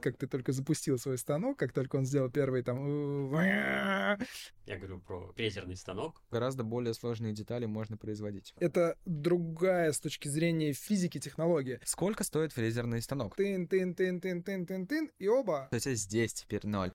как 0.00 0.16
ты 0.16 0.26
только 0.26 0.52
запустил 0.52 0.98
свой 0.98 1.18
станок, 1.18 1.58
как 1.58 1.72
только 1.72 1.96
он 1.96 2.06
сделал 2.06 2.30
первый 2.30 2.62
там... 2.62 3.32
Я 3.32 4.76
говорю 4.76 5.00
про 5.00 5.32
фрезерный 5.32 5.76
станок. 5.76 6.22
Гораздо 6.30 6.64
более 6.64 6.94
сложные 6.94 7.32
детали 7.32 7.66
можно 7.66 7.96
производить. 7.96 8.54
Это 8.58 8.96
другая 9.04 9.92
с 9.92 10.00
точки 10.00 10.28
зрения 10.28 10.72
физики 10.72 11.18
технология. 11.18 11.80
Сколько 11.84 12.24
стоит 12.24 12.52
фрезерный 12.52 13.02
станок? 13.02 13.36
Тын, 13.36 13.66
тын, 13.66 13.94
тын, 13.94 14.20
тын, 14.20 14.42
тын, 14.42 14.66
тын, 14.66 14.86
тын, 14.86 15.10
и 15.18 15.28
оба. 15.28 15.68
То 15.70 15.76
есть 15.76 16.02
здесь 16.02 16.34
теперь 16.34 16.66
ноль. 16.66 16.92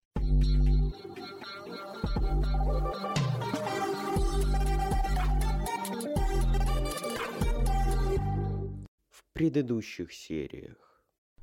предыдущих 9.36 10.14
сериях. 10.14 10.85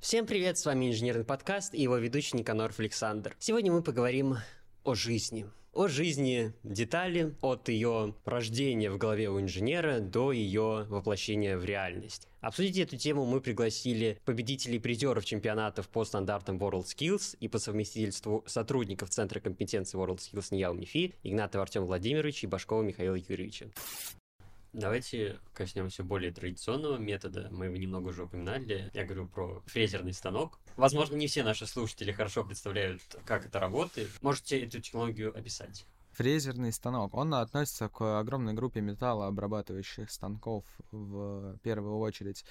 Всем 0.03 0.27
привет, 0.27 0.59
с 0.59 0.67
вами 0.67 0.91
Инженерный 0.91 1.25
подкаст 1.25 1.75
и 1.75 1.81
его 1.81 1.97
ведущий 1.97 2.37
Никаноров 2.37 2.81
Александр. 2.81 3.37
Сегодня 3.39 3.71
мы 3.71 3.85
поговорим 3.85 4.35
о 4.83 4.97
жизни. 4.97 5.47
О 5.73 5.87
жизни 5.87 6.53
детали, 6.65 7.37
от 7.41 7.69
ее 7.69 8.17
рождения 8.25 8.91
в 8.91 8.99
голове 8.99 9.31
у 9.31 9.41
инженера 9.41 10.01
до 10.01 10.33
ее 10.33 10.87
воплощения 10.89 11.57
в 11.57 11.65
реальность. 11.65 12.27
Обсудить 12.41 12.79
эту 12.79 12.97
тему 12.97 13.27
мы 13.27 13.41
пригласили 13.41 14.21
победителей 14.25 14.81
призеров 14.81 15.25
чемпионатов 15.25 15.89
по 15.89 16.05
стандартам 16.05 16.59
WorldSkills 16.59 17.37
и 17.39 17.47
по 17.47 17.61
совместительству 17.61 18.43
сотрудников 18.49 19.11
Центра 19.11 19.39
компетенции 19.39 19.97
WorldSkills 19.97 20.49
НИЯУ 20.51 20.75
МИФИ 20.75 21.15
Игнатова 21.23 21.63
Артема 21.63 21.87
Владимировича 21.87 22.49
и 22.49 22.51
Башкова 22.51 22.83
Михаила 22.83 23.15
Юрьевича. 23.15 23.71
Давайте 24.73 25.39
коснемся 25.53 26.03
более 26.03 26.33
традиционного 26.33 26.97
метода. 26.97 27.49
Мы 27.51 27.67
его 27.67 27.77
немного 27.77 28.09
уже 28.09 28.25
упоминали. 28.25 28.91
Я 28.95 29.05
говорю 29.05 29.29
про 29.29 29.63
фрезерный 29.67 30.15
станок. 30.15 30.59
Возможно, 30.77 31.15
не 31.17 31.27
все 31.27 31.43
наши 31.43 31.67
слушатели 31.67 32.11
хорошо 32.11 32.43
представляют, 32.43 33.03
как 33.27 33.45
это 33.45 33.61
работает. 33.61 34.09
Можете 34.23 34.65
эту 34.65 34.81
технологию 34.81 35.37
описать? 35.39 35.85
Фрезерный 36.13 36.73
станок. 36.73 37.13
Он 37.15 37.35
относится 37.35 37.91
к 37.91 38.19
огромной 38.19 38.55
группе 38.55 38.81
металлообрабатывающих 38.81 40.11
станков 40.11 40.65
в 40.91 41.59
первую 41.63 41.99
очередь. 41.99 42.45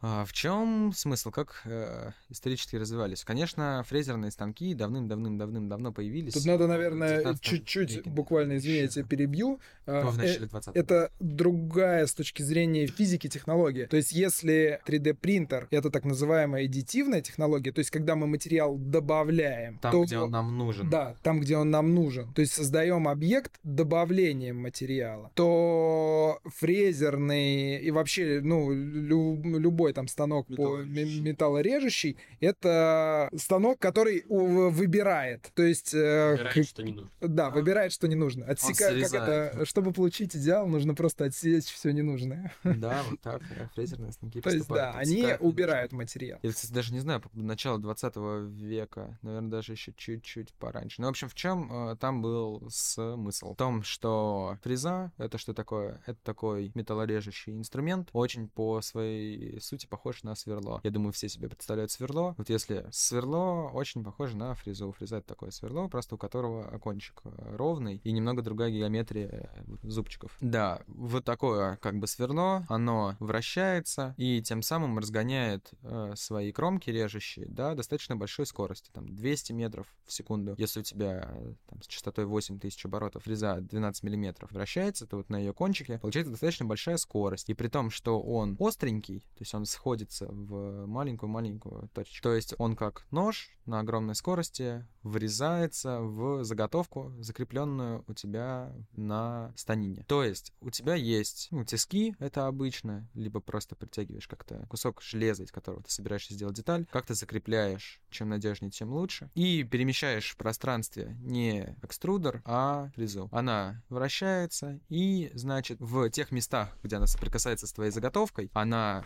А 0.00 0.24
в 0.24 0.32
чем 0.32 0.92
смысл, 0.94 1.30
как 1.32 1.62
э, 1.64 2.12
исторически 2.28 2.76
развивались? 2.76 3.24
Конечно, 3.24 3.84
фрезерные 3.88 4.30
станки 4.30 4.72
давным-давным-давным-давно 4.74 5.92
появились. 5.92 6.34
Тут 6.34 6.44
надо, 6.44 6.68
наверное, 6.68 7.34
чуть-чуть, 7.40 8.06
буквально, 8.06 8.58
извините, 8.58 9.02
перебью. 9.02 9.58
Ну, 9.86 10.10
в 10.10 10.16
начале 10.18 10.46
20 10.46 10.76
э, 10.76 10.78
Это 10.78 11.10
другая 11.18 12.06
с 12.06 12.14
точки 12.14 12.42
зрения 12.42 12.86
физики 12.86 13.28
технология. 13.28 13.86
То 13.86 13.96
есть, 13.96 14.12
если 14.12 14.80
3D-принтер— 14.86 15.66
это 15.70 15.90
так 15.90 16.04
называемая 16.04 16.66
эдитивная 16.66 17.20
технология, 17.20 17.72
то 17.72 17.80
есть, 17.80 17.90
когда 17.90 18.14
мы 18.14 18.28
материал 18.28 18.76
добавляем... 18.76 19.78
Там, 19.78 19.92
то, 19.92 20.04
где 20.04 20.18
он 20.18 20.30
нам 20.30 20.56
нужен. 20.56 20.88
Да, 20.90 21.16
там, 21.22 21.40
где 21.40 21.56
он 21.56 21.70
нам 21.70 21.92
нужен. 21.94 22.32
То 22.34 22.40
есть, 22.40 22.52
создаем 22.52 23.08
объект 23.08 23.58
добавлением 23.64 24.58
материала. 24.58 25.32
То 25.34 26.38
фрезерный 26.44 27.78
и 27.78 27.90
вообще, 27.90 28.40
ну, 28.42 28.72
любой 28.72 29.87
любой 29.88 29.92
там 29.92 30.08
станок 30.08 30.46
по 30.48 30.78
металлорежущий, 30.78 32.16
это 32.40 33.28
станок, 33.36 33.78
который 33.78 34.24
выбирает. 34.28 35.50
То 35.54 35.62
есть... 35.62 35.94
Э, 35.94 36.32
выбирает, 36.32 36.68
что 36.68 36.82
не 36.82 36.92
нужно. 36.92 37.10
Да, 37.20 37.50
выбирает, 37.50 37.92
что 37.92 38.08
не 38.08 38.14
нужно. 38.14 38.44
Отсекает, 38.46 39.10
как 39.10 39.28
это, 39.28 39.64
чтобы 39.64 39.92
получить 39.92 40.36
идеал, 40.36 40.66
нужно 40.66 40.94
просто 40.94 41.24
отсечь 41.24 41.66
все 41.66 41.90
ненужное. 41.90 42.52
Да, 42.62 43.02
вот 43.10 43.20
так, 43.20 43.42
фрезерные 43.74 44.12
станки 44.12 44.40
То 44.40 44.50
есть, 44.50 44.68
да, 44.68 44.92
они 44.92 45.26
убирают 45.40 45.92
материал. 45.92 46.38
Я, 46.42 46.52
кстати, 46.52 46.72
даже 46.72 46.92
не 46.92 47.00
знаю, 47.00 47.22
начало 47.32 47.78
20 47.78 48.16
века, 48.16 49.18
наверное, 49.22 49.50
даже 49.50 49.72
еще 49.72 49.92
чуть-чуть 49.96 50.52
пораньше. 50.54 51.00
Ну, 51.00 51.06
в 51.06 51.10
общем, 51.10 51.28
в 51.28 51.34
чем 51.34 51.90
э, 51.90 51.96
там 51.96 52.22
был 52.22 52.68
смысл? 52.70 53.54
В 53.54 53.56
том, 53.56 53.82
что 53.82 54.58
фреза— 54.62 55.12
это 55.18 55.38
что 55.38 55.54
такое? 55.54 56.00
Это 56.06 56.18
такой 56.22 56.72
металлорежущий 56.74 57.54
инструмент, 57.54 58.08
очень 58.12 58.48
по 58.48 58.80
своей 58.80 59.60
сути 59.60 59.77
похож 59.86 60.22
на 60.22 60.34
сверло. 60.34 60.80
Я 60.84 60.90
думаю, 60.90 61.12
все 61.12 61.28
себе 61.28 61.48
представляют 61.48 61.90
сверло. 61.90 62.34
Вот 62.38 62.48
если 62.48 62.86
сверло 62.90 63.70
очень 63.72 64.04
похоже 64.04 64.36
на 64.36 64.54
фрезу. 64.54 64.92
Фреза— 64.92 65.16
это 65.18 65.28
такое 65.28 65.50
сверло, 65.50 65.88
просто 65.88 66.14
у 66.14 66.18
которого 66.18 66.68
окончик 66.68 67.20
э, 67.24 67.56
ровный 67.56 68.00
и 68.04 68.12
немного 68.12 68.42
другая 68.42 68.70
геометрия 68.70 69.28
э, 69.28 69.64
зубчиков. 69.82 70.36
Да, 70.40 70.82
вот 70.86 71.24
такое 71.24 71.76
как 71.76 71.98
бы 71.98 72.06
сверло, 72.06 72.66
оно 72.68 73.16
вращается 73.20 74.14
и 74.16 74.42
тем 74.42 74.62
самым 74.62 74.98
разгоняет 74.98 75.70
э, 75.82 76.12
свои 76.16 76.52
кромки 76.52 76.90
режущие 76.90 77.46
до 77.46 77.74
достаточно 77.74 78.16
большой 78.16 78.46
скорости, 78.46 78.90
там 78.92 79.14
200 79.14 79.52
метров 79.52 79.86
в 80.06 80.12
секунду. 80.12 80.54
Если 80.58 80.80
у 80.80 80.82
тебя 80.82 81.28
э, 81.32 81.54
там, 81.68 81.82
с 81.82 81.86
частотой 81.86 82.24
8000 82.24 82.84
оборотов 82.86 83.24
фреза 83.24 83.60
12 83.60 84.02
миллиметров 84.02 84.52
вращается, 84.52 85.06
то 85.06 85.16
вот 85.16 85.30
на 85.30 85.36
ее 85.36 85.52
кончике 85.52 85.98
получается 85.98 86.32
достаточно 86.32 86.66
большая 86.66 86.96
скорость. 86.96 87.48
И 87.50 87.54
при 87.54 87.68
том, 87.68 87.90
что 87.90 88.20
он 88.20 88.56
остренький, 88.58 89.20
то 89.20 89.40
есть 89.40 89.54
он 89.54 89.66
сходится 89.68 90.26
в 90.28 90.86
маленькую-маленькую 90.86 91.88
точку. 91.94 92.22
То 92.22 92.34
есть 92.34 92.54
он 92.58 92.76
как 92.76 93.06
нож 93.10 93.50
на 93.66 93.80
огромной 93.80 94.14
скорости 94.14 94.86
врезается 95.02 96.00
в 96.00 96.44
заготовку, 96.44 97.14
закрепленную 97.18 98.04
у 98.06 98.14
тебя 98.14 98.74
на 98.92 99.52
станине. 99.56 100.04
То 100.08 100.24
есть 100.24 100.52
у 100.60 100.70
тебя 100.70 100.94
есть 100.94 101.48
ну, 101.50 101.64
тиски, 101.64 102.14
это 102.18 102.46
обычно, 102.46 103.08
либо 103.14 103.40
просто 103.40 103.76
притягиваешь 103.76 104.26
как-то 104.26 104.66
кусок 104.68 105.02
железа, 105.02 105.44
из 105.44 105.52
которого 105.52 105.82
ты 105.82 105.90
собираешься 105.90 106.34
сделать 106.34 106.56
деталь, 106.56 106.86
как-то 106.90 107.14
закрепляешь, 107.14 108.00
чем 108.10 108.30
надежнее, 108.30 108.70
тем 108.70 108.92
лучше, 108.92 109.30
и 109.34 109.62
перемещаешь 109.64 110.30
в 110.30 110.36
пространстве 110.36 111.16
не 111.20 111.76
экструдер, 111.82 112.42
а 112.44 112.90
фрезу. 112.94 113.28
Она 113.32 113.82
вращается, 113.88 114.80
и, 114.88 115.30
значит, 115.34 115.78
в 115.80 116.08
тех 116.10 116.32
местах, 116.32 116.76
где 116.82 116.96
она 116.96 117.06
соприкасается 117.06 117.66
с 117.66 117.72
твоей 117.72 117.90
заготовкой, 117.90 118.50
она, 118.54 119.04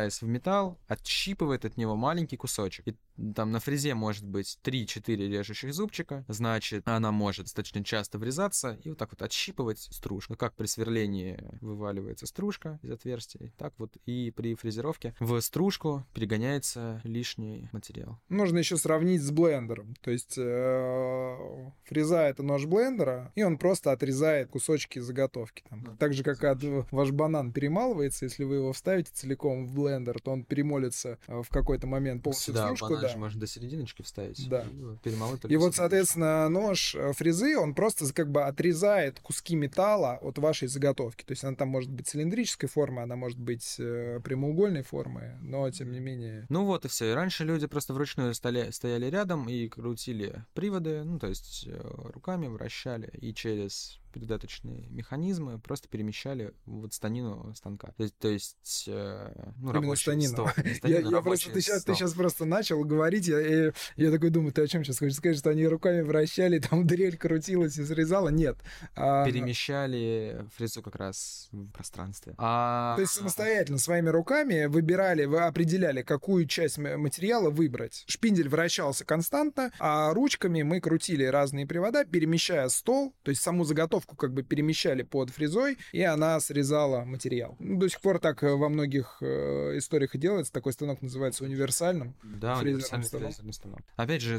врезаясь 0.00 0.22
в 0.22 0.26
металл, 0.26 0.78
отщипывает 0.88 1.64
от 1.64 1.76
него 1.76 1.96
маленький 1.96 2.36
кусочек. 2.36 2.88
И 2.88 2.96
там 3.34 3.50
на 3.50 3.60
фрезе 3.60 3.94
может 3.94 4.26
быть 4.26 4.58
3-4 4.64 5.14
режущих 5.14 5.74
зубчика, 5.74 6.24
значит, 6.28 6.88
она 6.88 7.12
может 7.12 7.46
достаточно 7.46 7.84
часто 7.84 8.18
врезаться 8.18 8.78
и 8.82 8.88
вот 8.88 8.98
так 8.98 9.10
вот 9.10 9.22
отщипывать 9.22 9.78
стружку. 9.78 10.36
Как 10.36 10.54
при 10.54 10.66
сверлении 10.66 11.38
вываливается 11.60 12.26
стружка 12.26 12.78
из 12.82 12.90
отверстий, 12.90 13.52
так 13.58 13.74
вот 13.78 13.96
и 14.06 14.32
при 14.34 14.54
фрезеровке 14.54 15.14
в 15.20 15.38
стружку 15.40 16.06
перегоняется 16.14 17.00
лишний 17.04 17.68
материал. 17.72 18.18
Можно 18.28 18.58
еще 18.58 18.76
сравнить 18.76 19.22
с 19.22 19.30
блендером. 19.30 19.94
То 20.00 20.10
есть 20.10 20.36
э, 20.38 21.70
фреза— 21.84 22.22
это 22.28 22.42
нож 22.42 22.64
блендера, 22.64 23.32
и 23.34 23.42
он 23.42 23.58
просто 23.58 23.92
отрезает 23.92 24.48
кусочки 24.48 24.98
заготовки. 24.98 25.64
Там. 25.68 25.96
Так 25.98 26.14
же, 26.14 26.22
как 26.22 26.42
от, 26.44 26.62
ваш 26.90 27.10
банан 27.10 27.52
перемалывается, 27.52 28.24
если 28.24 28.44
вы 28.44 28.56
его 28.56 28.72
вставите 28.72 29.10
целиком 29.12 29.66
в 29.66 29.74
блендер, 29.74 29.89
то 29.98 30.30
он 30.30 30.44
перемолится 30.44 31.18
э, 31.26 31.42
в 31.42 31.48
какой-то 31.48 31.86
момент 31.86 32.22
полностью 32.22 32.54
да, 32.54 32.64
стружку. 32.64 32.96
Да, 32.96 33.16
можно 33.16 33.40
до 33.40 33.46
серединочки 33.46 34.02
вставить. 34.02 34.48
Да. 34.48 34.62
И, 34.62 34.96
перемолоть 35.02 35.40
и 35.48 35.56
вот, 35.56 35.74
соответственно, 35.74 36.48
нож 36.48 36.94
э, 36.94 37.12
фрезы, 37.12 37.56
он 37.56 37.74
просто 37.74 38.12
как 38.12 38.30
бы 38.30 38.42
отрезает 38.42 39.20
куски 39.20 39.56
металла 39.56 40.18
от 40.20 40.38
вашей 40.38 40.68
заготовки. 40.68 41.24
То 41.24 41.32
есть 41.32 41.44
она 41.44 41.56
там 41.56 41.68
может 41.68 41.90
быть 41.90 42.08
цилиндрической 42.08 42.68
формы, 42.68 43.02
она 43.02 43.16
может 43.16 43.38
быть 43.38 43.76
э, 43.78 44.20
прямоугольной 44.22 44.82
формы, 44.82 45.38
но 45.42 45.70
тем 45.70 45.92
не 45.92 46.00
менее... 46.00 46.46
Ну 46.48 46.64
вот 46.64 46.84
и 46.84 46.88
все. 46.88 47.10
И 47.10 47.14
раньше 47.14 47.44
люди 47.44 47.66
просто 47.66 47.94
вручную 47.94 48.34
стояли, 48.34 48.70
стояли 48.70 49.06
рядом 49.06 49.48
и 49.48 49.68
крутили 49.68 50.44
приводы, 50.54 51.02
ну 51.04 51.18
то 51.18 51.28
есть 51.28 51.68
руками 51.68 52.46
вращали, 52.48 53.08
и 53.20 53.32
через 53.34 54.00
передаточные 54.10 54.88
механизмы 54.88 55.58
просто 55.58 55.88
перемещали 55.88 56.54
вот 56.66 56.92
станину 56.94 57.52
станка. 57.54 57.92
То 57.96 58.02
есть, 58.02 58.18
то 58.18 58.28
есть 58.28 58.84
э, 58.88 59.52
ну, 59.56 59.74
Именно 59.74 59.96
станину. 59.96 60.32
Стол, 60.32 60.48
станину 60.76 61.10
я, 61.10 61.16
я 61.16 61.22
просто, 61.22 61.50
ты 61.50 61.60
сейчас, 61.60 61.84
ты 61.84 61.94
сейчас 61.94 62.14
просто 62.14 62.44
начал 62.44 62.82
говорить, 62.84 63.26
я, 63.26 63.40
я, 63.40 63.72
я 63.96 64.10
такой 64.10 64.30
думаю, 64.30 64.52
ты 64.52 64.62
о 64.62 64.66
чем 64.66 64.84
сейчас 64.84 64.98
хочешь 64.98 65.16
сказать, 65.16 65.38
что 65.38 65.50
они 65.50 65.66
руками 65.66 66.02
вращали, 66.02 66.58
там 66.70 66.86
дрель 66.86 67.16
крутилась 67.16 67.78
и 67.78 67.84
срезала? 67.84 68.28
Нет. 68.28 68.58
А... 68.94 69.24
Перемещали 69.24 70.44
фрезу 70.56 70.82
как 70.82 70.96
раз 70.96 71.48
в 71.52 71.70
пространстве. 71.70 72.34
А... 72.38 72.94
То 72.96 73.02
есть 73.02 73.12
самостоятельно 73.12 73.78
своими 73.78 74.08
руками 74.08 74.66
выбирали, 74.66 75.24
вы 75.24 75.40
определяли, 75.40 76.02
какую 76.02 76.46
часть 76.46 76.78
материала 76.78 77.50
выбрать. 77.50 78.04
Шпиндель 78.06 78.48
вращался 78.48 79.04
константно, 79.04 79.72
а 79.78 80.12
ручками 80.12 80.62
мы 80.62 80.80
крутили 80.80 81.24
разные 81.24 81.66
привода, 81.66 82.04
перемещая 82.04 82.68
стол, 82.68 83.14
то 83.22 83.30
есть 83.30 83.42
саму 83.42 83.64
заготовку 83.64 83.99
заготовку 84.00 84.16
как 84.16 84.32
бы 84.32 84.42
перемещали 84.42 85.02
под 85.02 85.30
фрезой, 85.30 85.78
и 85.92 86.02
она 86.02 86.40
срезала 86.40 87.04
материал. 87.04 87.56
Ну, 87.58 87.78
до 87.78 87.88
сих 87.88 88.00
пор 88.00 88.18
так 88.18 88.42
э, 88.42 88.54
во 88.54 88.68
многих 88.68 89.18
э, 89.20 89.78
историях 89.78 90.14
и 90.14 90.18
делается. 90.18 90.52
Такой 90.52 90.72
станок 90.72 91.02
называется 91.02 91.44
универсальным. 91.44 92.14
Да, 92.22 92.58
универсальный 92.58 93.06
фрезерный 93.06 93.52
станок. 93.52 93.80
Опять 93.96 94.22
же, 94.22 94.38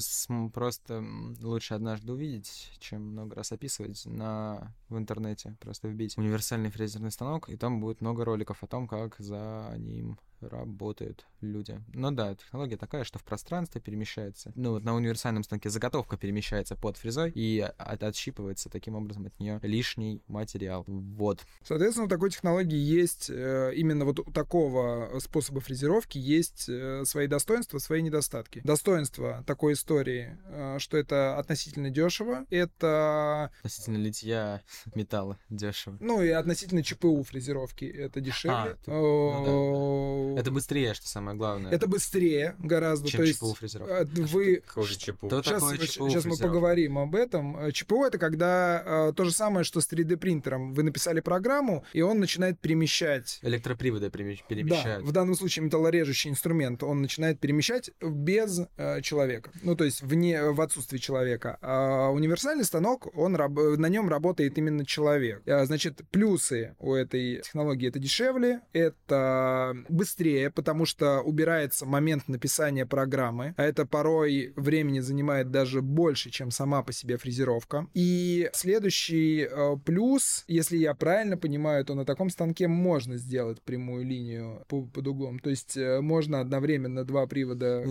просто 0.53 1.03
лучше 1.41 1.75
однажды 1.75 2.11
увидеть, 2.11 2.71
чем 2.79 3.01
много 3.01 3.35
раз 3.35 3.51
описывать 3.51 4.05
на 4.05 4.73
в 4.89 4.97
интернете. 4.97 5.55
Просто 5.59 5.87
вбить 5.87 6.17
универсальный 6.17 6.69
фрезерный 6.69 7.11
станок, 7.11 7.49
и 7.49 7.57
там 7.57 7.79
будет 7.79 8.01
много 8.01 8.25
роликов 8.25 8.63
о 8.63 8.67
том, 8.67 8.87
как 8.87 9.15
за 9.19 9.73
ним 9.77 10.17
работают 10.49 11.25
люди. 11.41 11.79
Ну 11.93 12.11
да, 12.11 12.35
технология 12.35 12.77
такая, 12.77 13.03
что 13.03 13.19
в 13.19 13.23
пространстве 13.23 13.81
перемещается. 13.81 14.51
Ну 14.55 14.71
вот 14.71 14.83
на 14.83 14.95
универсальном 14.95 15.43
станке 15.43 15.69
заготовка 15.69 16.17
перемещается 16.17 16.75
под 16.75 16.97
фрезой 16.97 17.31
и 17.31 17.59
от, 17.59 18.03
отщипывается 18.03 18.69
таким 18.69 18.95
образом 18.95 19.25
от 19.25 19.39
нее 19.39 19.59
лишний 19.63 20.21
материал. 20.27 20.83
Вот. 20.87 21.41
Соответственно, 21.63 22.05
у 22.05 22.09
такой 22.09 22.29
технологии 22.29 22.77
есть 22.77 23.29
э, 23.29 23.73
именно 23.75 24.05
вот 24.05 24.19
у 24.19 24.31
такого 24.31 25.19
способа 25.19 25.61
фрезеровки 25.61 26.17
есть 26.17 26.67
э, 26.69 27.03
свои 27.05 27.27
достоинства, 27.27 27.79
свои 27.79 28.01
недостатки. 28.01 28.61
Достоинство 28.63 29.43
такой 29.47 29.73
истории, 29.73 30.37
э, 30.45 30.77
что 30.79 30.97
это 30.97 31.37
относительно 31.37 31.89
дешево, 31.89 32.45
это... 32.49 33.51
Относительно 33.59 33.97
литья 33.97 34.61
металла 34.95 35.37
дешево. 35.49 35.97
Ну 35.99 36.21
и 36.21 36.29
относительно 36.29 36.83
ЧПУ 36.83 37.23
фрезеровки 37.23 37.85
это 37.85 38.21
дешевле. 38.21 38.77
А, 38.87 38.91
ну 38.91 40.30
да. 40.30 40.30
Это 40.37 40.51
быстрее, 40.51 40.93
что 40.93 41.07
самое 41.07 41.37
главное. 41.37 41.71
Это 41.71 41.87
быстрее 41.87 42.55
гораздо. 42.59 43.07
Чем 43.09 43.19
то 43.19 43.23
есть 43.25 43.37
ЧПУ 43.39 43.53
фрезеровка. 43.53 43.93
э, 43.93 44.05
вы 44.05 44.63
же 44.83 44.97
ЧПУ? 44.97 45.27
Кто 45.27 45.41
Сейчас, 45.41 45.61
такое 45.61 45.77
ЧПУ 45.77 46.09
сейчас 46.09 46.25
мы 46.25 46.37
поговорим 46.37 46.97
об 46.97 47.15
этом. 47.15 47.57
Э, 47.57 47.71
ЧПУ 47.71 48.05
это 48.05 48.17
когда 48.17 49.09
э, 49.09 49.13
то 49.13 49.23
же 49.25 49.31
самое, 49.31 49.63
что 49.63 49.81
с 49.81 49.87
3D 49.91 50.17
принтером. 50.17 50.73
Вы 50.73 50.83
написали 50.83 51.19
программу, 51.19 51.83
и 51.93 52.01
он 52.01 52.19
начинает 52.19 52.59
перемещать. 52.59 53.39
Электроприводы 53.41 54.07
перемещ- 54.07 54.39
Да, 54.41 54.45
перемещают. 54.47 55.05
в 55.05 55.11
данном 55.11 55.35
случае 55.35 55.65
металлорежущий 55.65 56.29
инструмент, 56.29 56.83
он 56.83 57.01
начинает 57.01 57.39
перемещать 57.39 57.91
без 58.01 58.61
э, 58.77 59.01
человека. 59.01 59.51
Ну, 59.63 59.75
то 59.75 59.83
есть 59.83 60.01
вне, 60.01 60.41
в 60.51 60.61
отсутствии 60.61 60.97
человека. 60.97 61.57
А 61.61 62.09
универсальный 62.09 62.63
станок, 62.65 63.07
он, 63.17 63.33
на 63.33 63.87
нем 63.87 64.09
работает 64.09 64.57
именно 64.57 64.85
человек. 64.85 65.41
А, 65.47 65.65
Значит, 65.65 66.01
плюсы 66.11 66.75
у 66.79 66.93
этой 66.93 67.41
технологии 67.41 67.87
это 67.87 67.99
дешевле, 67.99 68.61
это 68.73 69.75
быстрее, 69.89 70.20
потому 70.53 70.85
что 70.85 71.21
убирается 71.21 71.85
момент 71.85 72.27
написания 72.27 72.85
программы, 72.85 73.53
а 73.57 73.63
это 73.63 73.85
порой 73.85 74.53
времени 74.55 74.99
занимает 74.99 75.51
даже 75.51 75.81
больше, 75.81 76.29
чем 76.29 76.51
сама 76.51 76.83
по 76.83 76.93
себе 76.93 77.17
фрезеровка. 77.17 77.87
И 77.93 78.49
следующий 78.53 79.47
э, 79.49 79.75
плюс, 79.83 80.43
если 80.47 80.77
я 80.77 80.93
правильно 80.93 81.37
понимаю, 81.37 81.85
то 81.85 81.95
на 81.95 82.05
таком 82.05 82.29
станке 82.29 82.67
можно 82.67 83.17
сделать 83.17 83.61
прямую 83.61 84.05
линию 84.05 84.63
по- 84.67 84.85
под 84.85 85.07
углом. 85.07 85.39
То 85.39 85.49
есть 85.49 85.77
э, 85.77 86.01
можно 86.01 86.39
одновременно 86.39 87.03
два 87.03 87.27
привода 87.27 87.83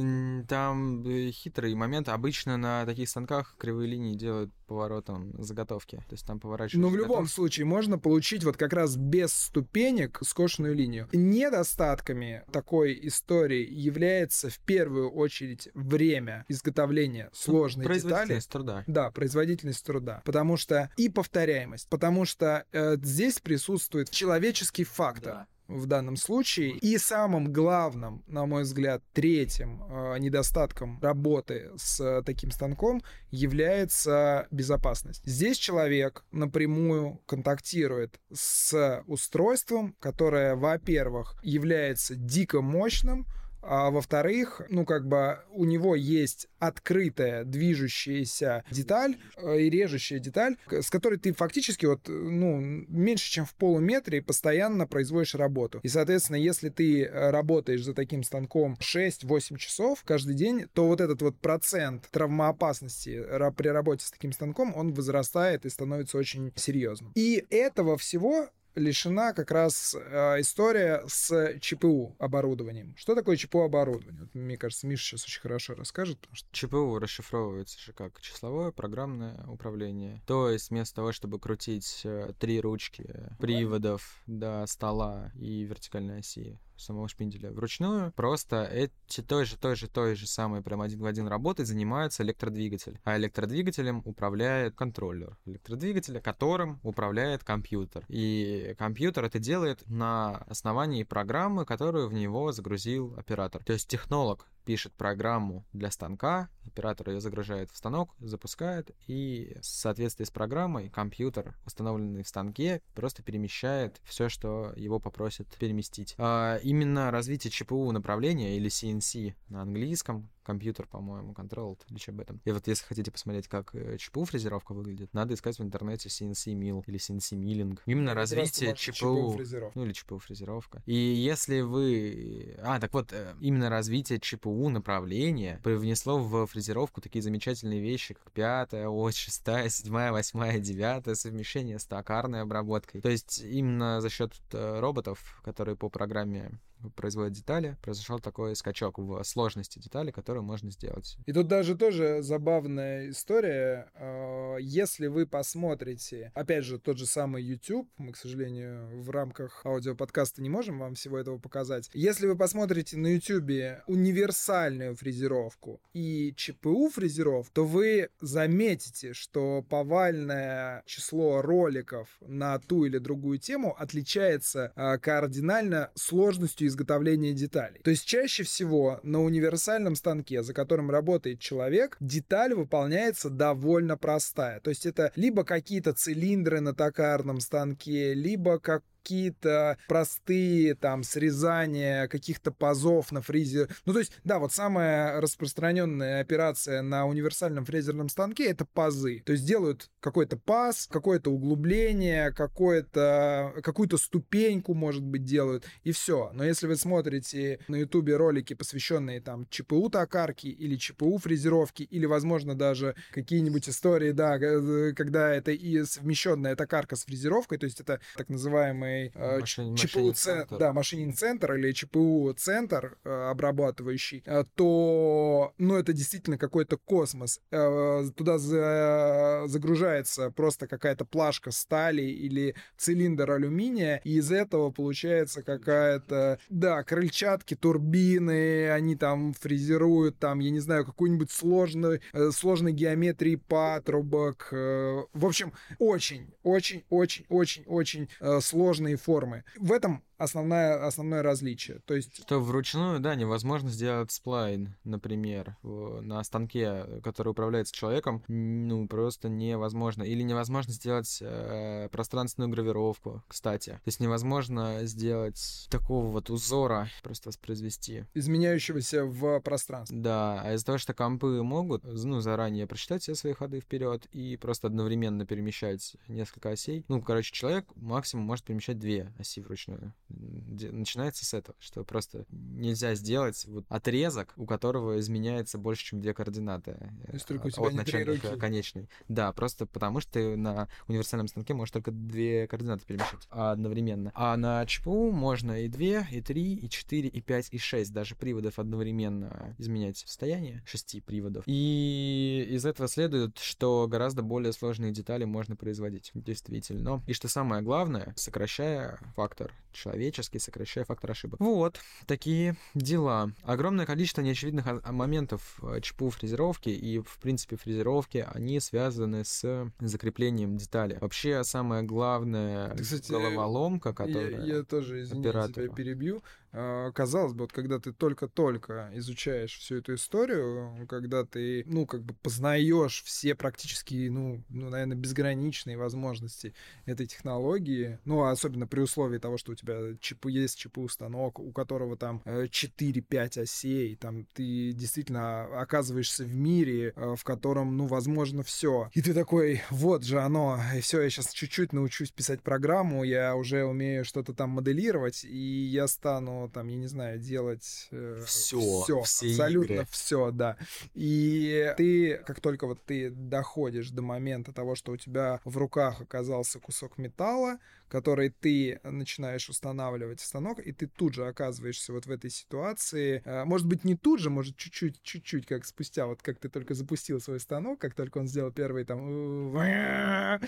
Там 0.49 1.07
э, 1.07 1.31
хитрый 1.31 1.75
момент. 1.75 2.09
Обычно 2.09 2.57
на 2.57 2.85
таких 2.87 3.09
станках 3.09 3.57
кривые 3.59 3.89
линии 3.89 4.15
делают 4.17 4.51
поворотом 4.71 5.33
заготовки. 5.37 5.97
То 5.97 6.13
есть 6.13 6.25
там 6.25 6.39
поворачивают 6.39 6.81
Но 6.81 6.89
в 6.91 6.97
любом 6.97 7.27
случае 7.27 7.67
можно 7.67 7.99
получить 7.99 8.45
вот 8.45 8.57
как 8.57 8.73
раз 8.73 8.97
без 8.97 9.33
ступенек 9.33 10.21
скошенную 10.23 10.77
линию. 10.77 11.09
Недостатками 11.13 12.45
такой 12.53 12.97
истории 13.03 13.67
является 13.69 14.49
в 14.49 14.61
первую 14.61 15.11
очередь 15.11 15.69
время 15.75 16.45
изготовления 16.47 17.31
сложной 17.33 17.85
детали. 17.85 18.01
Производительность 18.01 18.49
труда. 18.49 18.85
Да, 18.87 19.11
производительность 19.11 19.85
труда. 19.85 20.23
Потому 20.25 20.57
что 20.57 20.89
и 20.97 21.09
повторяемость. 21.09 21.89
Потому 21.89 22.25
что 22.25 22.65
э, 22.71 22.97
здесь 23.03 23.41
присутствует 23.41 24.11
человеческий 24.11 24.85
фактор. 24.85 25.47
В 25.71 25.87
данном 25.87 26.17
случае. 26.17 26.73
И 26.79 26.99
самым 26.99 27.53
главным, 27.53 28.25
на 28.27 28.45
мой 28.45 28.65
взгляд, 28.65 29.03
третьим 29.13 29.83
э, 29.85 30.19
недостатком 30.19 30.99
работы 31.01 31.71
с 31.77 32.01
э, 32.01 32.23
таким 32.27 32.51
станком 32.51 33.03
является 33.31 34.49
безопасность. 34.51 35.23
Здесь 35.25 35.59
человек 35.59 36.25
напрямую 36.33 37.21
контактирует 37.27 38.21
с 38.33 39.03
устройством, 39.07 39.95
которое, 40.01 40.57
во-первых, 40.57 41.37
является 41.43 42.17
дико 42.17 42.61
мощным, 42.61 43.27
а 43.63 43.91
во-вторых, 43.91 44.63
ну, 44.69 44.85
как 44.85 45.07
бы 45.07 45.39
у 45.53 45.65
него 45.65 45.95
есть 45.95 46.49
открытая 46.59 47.45
движущаяся 47.45 48.65
деталь 48.71 49.17
э, 49.37 49.61
и 49.61 49.71
режущая 49.71 50.19
деталь, 50.19 50.57
с 50.71 50.91
которой 50.91 51.19
ты 51.19 51.33
фактически 51.33 51.87
вот, 51.87 52.09
ну, 52.09 52.59
меньше, 52.61 53.31
чем 53.31 53.45
в 53.45 53.55
полуметре 53.55 54.23
постоянно 54.23 54.87
производишь 54.87 55.35
работу. 55.35 55.81
И, 55.83 55.89
соответственно, 55.89 56.37
если 56.37 56.69
ты 56.69 57.05
э, 57.05 57.31
работаешь 57.31 57.85
за 57.85 57.95
таким 57.95 58.23
станком 58.23 58.77
6-8 58.81 59.57
часов 59.57 60.03
каждый 60.05 60.35
день, 60.35 60.67
то 60.73 60.87
вот 60.87 61.01
этот 61.01 61.23
вот 61.23 61.39
процент 61.39 62.09
травмоопасности 62.11 63.11
ра- 63.11 63.53
при 63.53 63.69
работе 63.69 64.07
с 64.07 64.11
таким 64.11 64.33
станком, 64.33 64.75
он 64.75 64.93
возрастает 64.93 65.67
и 65.67 65.71
становится 65.71 66.19
очень 66.19 66.53
серьезным. 66.57 67.13
И 67.15 67.45
этого 67.51 67.97
всего 67.97 68.49
лишена 68.75 69.33
как 69.33 69.51
раз 69.51 69.97
э, 69.99 70.41
история 70.41 71.03
с 71.07 71.59
ЧПУ 71.61 72.17
оборудованием. 72.19 72.95
Что 72.97 73.15
такое 73.15 73.37
ЧПУ 73.37 73.63
оборудование? 73.63 74.23
Вот, 74.23 74.35
мне 74.35 74.57
кажется, 74.57 74.87
Миша 74.87 75.05
сейчас 75.05 75.25
очень 75.25 75.41
хорошо 75.41 75.75
расскажет, 75.75 76.19
потому 76.19 76.37
что 76.37 76.49
ЧПУ 76.53 76.99
расшифровывается 76.99 77.79
же 77.81 77.93
как 77.93 78.21
числовое 78.21 78.71
программное 78.71 79.45
управление. 79.47 80.23
То 80.27 80.51
есть 80.51 80.71
вместо 80.71 80.97
того, 80.97 81.13
чтобы 81.13 81.39
крутить 81.39 82.03
э, 82.05 82.33
три 82.39 82.61
ручки 82.61 83.07
приводов 83.39 84.21
до 84.27 84.65
стола 84.67 85.33
и 85.35 85.63
вертикальной 85.63 86.21
оси 86.21 86.59
самого 86.81 87.09
шпинделя 87.09 87.51
вручную, 87.51 88.13
просто 88.13 88.65
эти 88.65 89.21
той 89.21 89.45
же, 89.45 89.57
той 89.57 89.77
же, 89.77 89.89
той 89.89 90.15
же 90.15 90.27
самой 90.27 90.63
прям 90.63 90.81
один 90.81 91.01
в 91.01 91.07
один 91.07 91.27
работой 91.29 91.65
занимается 91.65 92.23
электродвигатель. 92.23 92.99
А 93.05 93.17
электродвигателем 93.17 94.03
управляет 94.05 94.75
контроллер. 94.75 95.37
Электродвигателя, 95.45 96.21
которым 96.21 96.81
управляет 96.83 97.45
компьютер. 97.45 98.05
И 98.09 98.75
компьютер 98.79 99.25
это 99.25 99.39
делает 99.39 99.83
на 99.89 100.39
основании 100.49 101.05
программы, 101.05 101.65
которую 101.65 102.09
в 102.09 102.13
него 102.13 102.53
загрузил 102.53 103.15
оператор. 103.17 103.63
То 103.65 103.73
есть 103.73 103.89
технолог 103.89 104.47
пишет 104.71 104.93
программу 104.93 105.65
для 105.73 105.91
станка, 105.91 106.49
оператор 106.65 107.11
ее 107.11 107.21
загружает 107.21 107.73
в 107.73 107.77
станок, 107.77 108.15
запускает, 108.21 108.93
и 109.09 109.57
в 109.61 109.67
соответствии 109.67 110.25
с 110.25 110.31
программой 110.31 110.91
компьютер, 110.91 111.57
установленный 111.67 112.23
в 112.23 112.29
станке, 112.29 112.81
просто 112.95 113.25
перемещает 113.25 114.01
все, 114.05 114.29
что 114.29 114.73
его 114.77 115.01
попросят 115.01 115.49
переместить. 115.59 116.15
А, 116.19 116.59
именно 116.63 117.11
развитие 117.11 117.51
ЧПУ 117.51 117.91
направления 117.91 118.57
или 118.57 118.71
CNC 118.71 119.35
на 119.49 119.63
английском, 119.63 120.31
компьютер, 120.51 120.87
по-моему, 120.89 121.33
controlled, 121.33 121.79
или 121.89 121.99
что 121.99 122.11
об 122.11 122.21
этом. 122.21 122.41
И 122.45 122.51
вот 122.51 122.67
если 122.67 122.85
хотите 122.85 123.13
посмотреть, 123.13 123.47
как 123.47 123.73
э, 123.73 123.97
ЧПУ 123.99 124.25
фрезеровка 124.25 124.73
выглядит, 124.73 125.15
надо 125.15 125.35
искать 125.35 125.59
в 125.59 125.63
интернете 125.63 126.09
CNC 126.09 126.55
mill 126.55 126.83
или 126.87 126.99
CNC 126.99 127.37
milling. 127.39 127.79
Именно 127.87 128.15
развитие 128.15 128.75
ЧПУ 128.75 129.33
фрезеровка. 129.33 129.79
ну 129.79 129.85
или 129.85 129.93
ЧПУ 129.93 130.19
фрезеровка. 130.19 130.83
И 130.87 130.95
если 130.95 131.61
вы... 131.61 132.57
А, 132.63 132.81
так 132.81 132.93
вот, 132.93 133.13
э, 133.13 133.35
именно 133.41 133.71
развитие 133.71 134.19
ЧПУ 134.19 134.69
направления 134.71 135.61
привнесло 135.63 136.19
в 136.19 136.47
фрезеровку 136.47 137.01
такие 137.01 137.23
замечательные 137.23 137.81
вещи, 137.81 138.15
как 138.15 138.33
пятая, 138.33 138.89
ось, 138.89 139.15
шестая, 139.15 139.69
седьмая, 139.69 140.11
восьмая, 140.11 140.59
девятая, 140.59 141.15
совмещение 141.15 141.79
с 141.79 141.85
токарной 141.85 142.43
обработкой. 142.43 143.01
То 143.01 143.09
есть 143.09 143.41
именно 143.41 144.01
за 144.01 144.11
счет 144.11 144.33
э, 144.53 144.81
роботов, 144.81 145.41
которые 145.45 145.77
по 145.77 145.89
программе 145.89 146.59
производят 146.97 147.33
детали, 147.33 147.77
произошел 147.83 148.19
такой 148.19 148.57
скачок 148.57 148.99
в 148.99 149.23
сложности 149.25 149.79
детали, 149.79 150.11
которую 150.11 150.43
можно 150.45 150.71
сделать. 150.71 151.17
И 151.27 151.33
тут 151.33 151.49
даже 151.49 151.77
тоже 151.77 152.23
забавная 152.23 153.11
история. 153.11 153.91
Э, 153.95 154.57
Если 154.61 155.07
вы 155.07 155.27
посмотрите, 155.27 156.33
опять 156.35 156.65
же, 156.65 156.79
тот 156.79 156.99
же 156.99 157.07
самый 157.07 157.43
YouTube, 157.43 157.89
мы, 157.97 158.13
к 158.13 158.17
сожалению, 158.17 159.03
в 159.03 159.11
рамках 159.11 159.65
аудиоподкаста 159.65 160.43
не 160.43 160.49
можем 160.49 160.79
вам 160.79 160.95
всего 160.95 161.19
этого 161.19 161.39
показать. 161.39 161.91
Если 161.93 162.27
вы 162.27 162.37
посмотрите 162.37 162.97
на 162.97 163.09
YouTube 163.09 163.81
универсальную 163.87 164.95
фрезеровку 164.97 165.81
и 165.93 166.35
ЧПУ 166.37 166.91
фрезеров, 166.91 167.51
то 167.53 167.65
вы 167.65 168.11
заметите, 168.21 169.13
что 169.13 169.65
повальное 169.69 170.83
число 170.87 171.43
роликов 171.43 172.09
на 172.21 172.59
ту 172.59 172.85
или 172.85 172.99
другую 172.99 173.39
тему 173.39 173.75
отличается 173.79 174.73
э, 174.75 174.99
кардинально 174.99 175.91
сложностью 175.95 176.69
изготовления 176.71 177.33
деталей. 177.33 177.81
То 177.83 177.91
есть 177.91 178.07
чаще 178.07 178.43
всего 178.43 179.01
на 179.03 179.23
универсальном 179.23 179.95
станке, 179.95 180.43
за 180.43 180.55
которым 180.55 180.91
работает 180.91 181.41
человек, 181.41 181.97
деталь 182.01 182.55
выполняется 182.55 183.29
довольно 183.29 183.97
простая. 183.97 184.61
То 184.61 184.71
есть 184.71 184.87
это 184.87 185.13
либо 185.17 185.45
какие-то 185.45 185.93
цилиндры 185.93 186.61
на 186.61 186.75
токарном 186.75 187.41
станке, 187.41 188.15
либо 188.15 188.59
как 188.59 188.83
какие-то 189.03 189.79
простые 189.89 190.75
там 190.75 191.03
срезания 191.03 192.09
каких-то 192.09 192.51
пазов 192.53 193.13
на 193.13 193.23
фризе. 193.23 193.69
Ну, 193.87 193.93
то 193.93 193.99
есть, 193.99 194.13
да, 194.25 194.39
вот 194.39 194.53
самая 194.53 195.21
распространенная 195.21 196.21
операция 196.21 196.83
на 196.83 197.07
универсальном 197.07 197.65
фрезерном 197.65 198.09
станке 198.09 198.51
это 198.51 198.65
пазы. 198.65 199.23
То 199.25 199.33
есть 199.33 199.47
делают 199.47 199.91
какой-то 200.01 200.37
паз, 200.37 200.87
какое-то 200.91 201.31
углубление, 201.31 202.33
какое-то, 202.33 203.55
какую-то 203.63 203.97
ступеньку, 203.97 204.75
может 204.75 205.03
быть, 205.03 205.25
делают, 205.25 205.65
и 205.83 205.93
все. 205.93 206.31
Но 206.35 206.45
если 206.45 206.67
вы 206.67 206.77
смотрите 206.77 207.61
на 207.69 207.77
ютубе 207.77 208.17
ролики, 208.17 208.55
посвященные 208.55 209.21
там 209.21 209.47
ЧПУ 209.49 209.89
токарки 209.91 210.47
или 210.47 210.77
ЧПУ 210.77 211.19
фрезеровки, 211.19 211.83
или, 211.83 212.07
возможно, 212.07 212.55
даже 212.55 212.95
какие-нибудь 213.13 213.69
истории, 213.69 214.13
да, 214.13 214.39
г- 214.39 214.95
когда 214.95 215.35
это 215.35 215.53
и 215.53 215.85
совмещенная 215.85 216.57
токарка 216.57 216.97
с 216.97 217.05
фрезеровкой, 217.05 217.59
то 217.59 217.65
есть 217.65 217.81
это 217.81 218.01
так 218.17 218.29
называемые 218.29 218.90
называемый 218.91 219.13
э, 219.15 219.41
ЧПУ-центр, 219.77 220.57
да, 220.59 220.73
машинин-центр 220.73 221.55
или 221.55 221.73
ЧПУ-центр 221.73 222.97
э, 223.05 223.31
обрабатывающий, 223.31 224.23
э, 224.27 224.45
то, 224.55 225.53
ну, 225.59 225.77
это 225.77 225.93
действительно 225.93 226.39
какой-то 226.39 226.77
космос. 226.77 227.41
Э, 227.51 228.05
Туда 228.17 228.39
за- 228.39 229.45
загружается 229.47 230.31
просто 230.31 230.67
какая-то 230.67 231.05
плашка 231.05 231.51
стали 231.51 232.03
или 232.03 232.55
цилиндр 232.77 233.31
алюминия, 233.31 234.01
и 234.05 234.17
из 234.19 234.31
этого 234.33 234.71
получается 234.71 235.43
какая-то, 235.43 236.39
да, 236.49 236.83
крыльчатки, 236.83 237.55
турбины, 237.57 238.71
они 238.71 238.97
там 238.97 239.35
фрезеруют, 239.35 240.19
там, 240.19 240.39
я 240.41 240.51
не 240.51 240.61
знаю, 240.61 240.85
какую-нибудь 240.85 241.31
сложную, 241.31 242.01
э, 242.13 242.31
сложной 242.33 242.73
геометрии 242.73 243.37
патрубок. 243.37 244.49
э, 244.53 245.03
В 245.13 245.27
общем, 245.27 245.53
очень, 245.79 246.33
очень, 246.43 246.85
очень, 246.91 247.25
очень, 247.29 247.65
очень 247.67 248.09
э, 248.21 248.41
сложные 248.81 248.97
формы. 248.97 249.45
В 249.59 249.73
этом 249.73 250.03
основная, 250.21 250.87
основное 250.87 251.23
различие. 251.23 251.81
То 251.87 251.95
есть 251.95 252.23
Что 252.23 252.41
вручную, 252.41 253.01
да, 253.01 253.15
невозможно 253.15 253.71
сделать 253.71 254.13
сплайн, 254.13 254.77
например, 254.85 255.57
на 255.63 256.23
станке, 256.23 256.85
который 257.03 257.31
управляется 257.31 257.75
человеком, 257.75 258.23
ну, 258.29 258.87
просто 258.87 259.29
невозможно. 259.29 260.03
Или 260.03 260.23
невозможно 260.23 260.73
сделать 260.73 261.19
э, 261.23 261.89
пространственную 261.91 262.51
гравировку, 262.51 263.23
кстати. 263.29 263.71
То 263.71 263.83
есть 263.87 264.01
невозможно 264.01 264.81
сделать 264.83 265.67
такого 265.71 266.07
вот 266.07 266.29
узора, 266.31 266.89
просто 267.03 267.31
воспроизвести. 267.31 268.05
изменяющегося 268.15 269.05
в 269.05 269.41
пространстве. 269.41 269.97
Да, 269.97 270.43
а 270.43 270.55
из-за 270.55 270.67
того, 270.67 270.79
что 270.79 270.93
компы 270.93 271.43
могут, 271.43 271.85
ну, 271.85 272.21
заранее 272.21 272.67
просчитать 272.67 273.03
все 273.03 273.15
свои 273.15 273.33
ходы 273.33 273.61
вперед 273.61 274.07
и 274.13 274.37
просто 274.37 274.67
одновременно 274.67 275.25
перемещать 275.25 275.97
несколько 276.09 276.51
осей. 276.51 276.85
Ну, 276.89 277.01
короче, 277.01 277.33
человек 277.33 277.65
максимум 277.75 278.27
может 278.27 278.45
перемещать 278.45 278.79
две 278.79 279.13
оси 279.19 279.41
вручную. 279.41 279.95
Начинается 280.11 281.25
с 281.25 281.35
этого, 281.35 281.57
что 281.61 281.85
просто 281.85 282.27
нельзя 282.31 282.95
сделать 282.95 283.45
вот 283.47 283.65
отрезок, 283.69 284.33
у 284.37 284.47
которого 284.47 284.99
изменяется 284.99 285.59
больше, 285.59 285.85
чем 285.85 286.01
две 286.01 286.15
координаты. 286.15 286.77
Э, 287.05 287.17
от 287.17 287.31
не 287.31 287.41
три 287.51 287.77
начальной 287.77 288.15
руки. 288.17 288.37
к 288.37 288.39
конечной. 288.39 288.89
Да, 289.09 289.33
просто 289.33 289.67
потому 289.67 290.01
что 290.01 290.13
ты 290.13 290.37
на 290.37 290.69
универсальном 290.89 291.29
станке 291.29 291.55
можешь 291.55 291.73
только 291.73 291.91
две 291.91 292.47
координаты 292.47 292.85
перемещать 292.85 293.27
одновременно. 293.31 294.13
А 294.15 294.37
на 294.37 294.65
ЧПУ 294.67 295.11
можно 295.11 295.63
и 295.63 295.69
две, 295.69 296.07
и 296.11 296.21
три, 296.21 296.55
и 296.55 296.69
четыре, 296.69 297.09
и 297.09 297.21
пять, 297.21 297.49
и 297.53 297.59
шесть 297.59 297.93
даже 297.93 298.15
приводов 298.15 298.59
одновременно 298.59 299.55
изменять 299.59 299.99
состояние 299.99 300.63
шести 300.67 301.01
приводов. 301.01 301.45
И 301.47 302.47
из 302.51 302.67
этого 302.67 302.89
следует, 302.89 303.39
что 303.39 303.87
гораздо 303.89 304.23
более 304.23 304.53
сложные 304.53 304.93
детали 304.93 305.25
можно 305.25 305.57
производить, 305.57 306.11
действительно. 306.15 307.03
И 307.07 307.13
что 307.13 307.29
самое 307.29 307.63
главное, 307.63 308.13
сокращая 308.17 308.99
фактор 309.15 309.53
человеческий, 309.73 310.39
сокращая 310.39 310.85
фактор 310.85 311.11
ошибок. 311.13 311.41
Вот, 311.41 311.81
такие 312.07 312.57
дела. 312.75 313.33
Огромное 313.43 313.87
количество 313.87 314.23
неочевидных 314.23 314.67
моментов 314.91 315.59
э, 315.63 315.81
ЧПУ 315.81 316.11
фрезеровки 316.11 316.69
и, 316.69 316.99
в 317.01 317.19
принципе, 317.21 317.57
фрезеровки, 317.57 318.27
они 318.33 318.61
связаны 318.61 319.25
с 319.25 319.71
закреплением 319.81 320.57
детали. 320.57 320.99
Вообще, 321.01 321.45
самое 321.45 321.83
главное 321.83 322.69
Да, 322.69 322.83
кстати, 322.83 323.11
головоломка, 323.11 323.91
Я, 323.91 323.95
которая... 323.95 324.45
я 324.45 324.63
тоже, 324.63 325.03
извини, 325.03 325.23
тебя 325.23 325.31
оператору. 325.31 325.73
перебью. 325.75 326.23
А, 326.53 326.91
Казалось 326.93 327.33
бы, 327.33 327.41
вот 327.41 327.53
когда 327.53 327.79
ты 327.79 327.93
только-только 327.93 328.91
изучаешь 328.95 329.57
всю 329.59 329.77
эту 329.77 329.95
историю, 329.95 330.87
когда 330.89 331.25
ты, 331.25 331.65
ну, 331.67 331.87
как 331.87 332.03
бы 332.03 332.15
познаешь 332.15 333.03
все 333.05 333.35
практически, 333.35 334.09
ну, 334.09 334.43
ну, 334.49 334.69
наверное, 334.69 334.97
безграничные 334.97 335.77
возможности 335.77 336.55
этой 336.87 337.07
технологии, 337.07 337.99
ну, 338.05 338.25
особенно 338.25 338.67
при 338.67 338.81
условии 338.81 339.19
того, 339.19 339.39
что 339.39 339.53
у 339.53 339.55
тебя 339.55 339.97
ЧП 340.01 340.27
есть 340.27 340.59
ЧПУ 340.59 340.89
станок, 340.89 341.39
у 341.39 341.53
которого 341.53 341.97
там 341.97 342.23
э, 342.25 342.47
4-5 342.47 343.43
осей, 343.43 343.97
там 343.97 344.25
ты 344.35 344.73
действительно 344.73 345.45
оказываешься 345.61 346.25
в 346.25 346.35
мире, 346.35 346.93
э, 346.97 347.15
в 347.17 347.23
котором, 347.23 347.77
ну, 347.77 347.87
возможно, 347.87 348.43
все. 348.43 348.91
И 348.95 349.03
ты 349.03 349.15
такой, 349.15 349.63
вот 349.71 350.05
же 350.05 350.21
оно, 350.21 350.59
и 350.77 350.81
все, 350.81 351.03
я 351.03 351.11
сейчас 351.11 351.33
чуть-чуть 351.33 351.73
научусь 351.73 352.11
писать 352.11 352.43
программу, 352.43 353.05
я 353.05 353.37
уже 353.37 353.65
умею 353.65 354.05
что-то 354.05 354.35
там 354.35 354.51
моделировать, 354.51 355.25
и 355.25 355.39
я 355.39 355.87
стану 355.87 356.40
там, 356.49 356.69
я 356.69 356.77
не 356.77 356.87
знаю, 356.87 357.19
делать 357.19 357.89
э, 357.91 358.23
Всё, 358.27 358.59
всё, 358.83 359.03
все 359.03 359.29
абсолютно 359.31 359.73
игры. 359.75 359.87
все, 359.91 360.31
да. 360.31 360.57
И 360.95 361.73
ты, 361.77 362.17
как 362.27 362.41
только 362.41 362.67
вот 362.67 362.85
ты 362.85 363.11
доходишь 363.11 363.91
до 363.91 364.03
момента 364.03 364.53
того, 364.53 364.75
что 364.75 364.93
у 364.93 364.97
тебя 364.97 365.41
в 365.45 365.57
руках 365.57 366.01
оказался 366.01 366.59
кусок 366.59 366.99
металла, 366.99 367.59
который 367.91 368.31
ты 368.31 368.81
начинаешь 368.85 369.49
устанавливать 369.49 370.21
в 370.21 370.25
станок, 370.25 370.61
и 370.61 370.73
ты 370.73 370.87
тут 370.87 371.15
же 371.15 371.27
оказываешься 371.27 371.93
вот 371.93 372.07
в 372.07 372.11
этой 372.11 372.31
ситуации. 372.31 373.23
Э, 373.25 373.45
Может 373.45 373.67
быть, 373.67 373.85
не 373.85 373.97
тут 373.97 374.21
же, 374.21 374.31
может, 374.31 374.57
чуть-чуть, 374.57 375.03
чуть-чуть, 375.03 375.47
как 375.47 375.67
спустя, 375.67 376.07
вот 376.07 376.23
как 376.23 376.39
ты 376.39 376.49
только 376.49 376.75
запустил 376.75 377.21
свой 377.21 377.41
станок, 377.41 377.81
как 377.81 377.95
только 377.95 378.19
он 378.19 378.29
сделал 378.29 378.53
первый 378.53 378.85
там... 378.85 379.57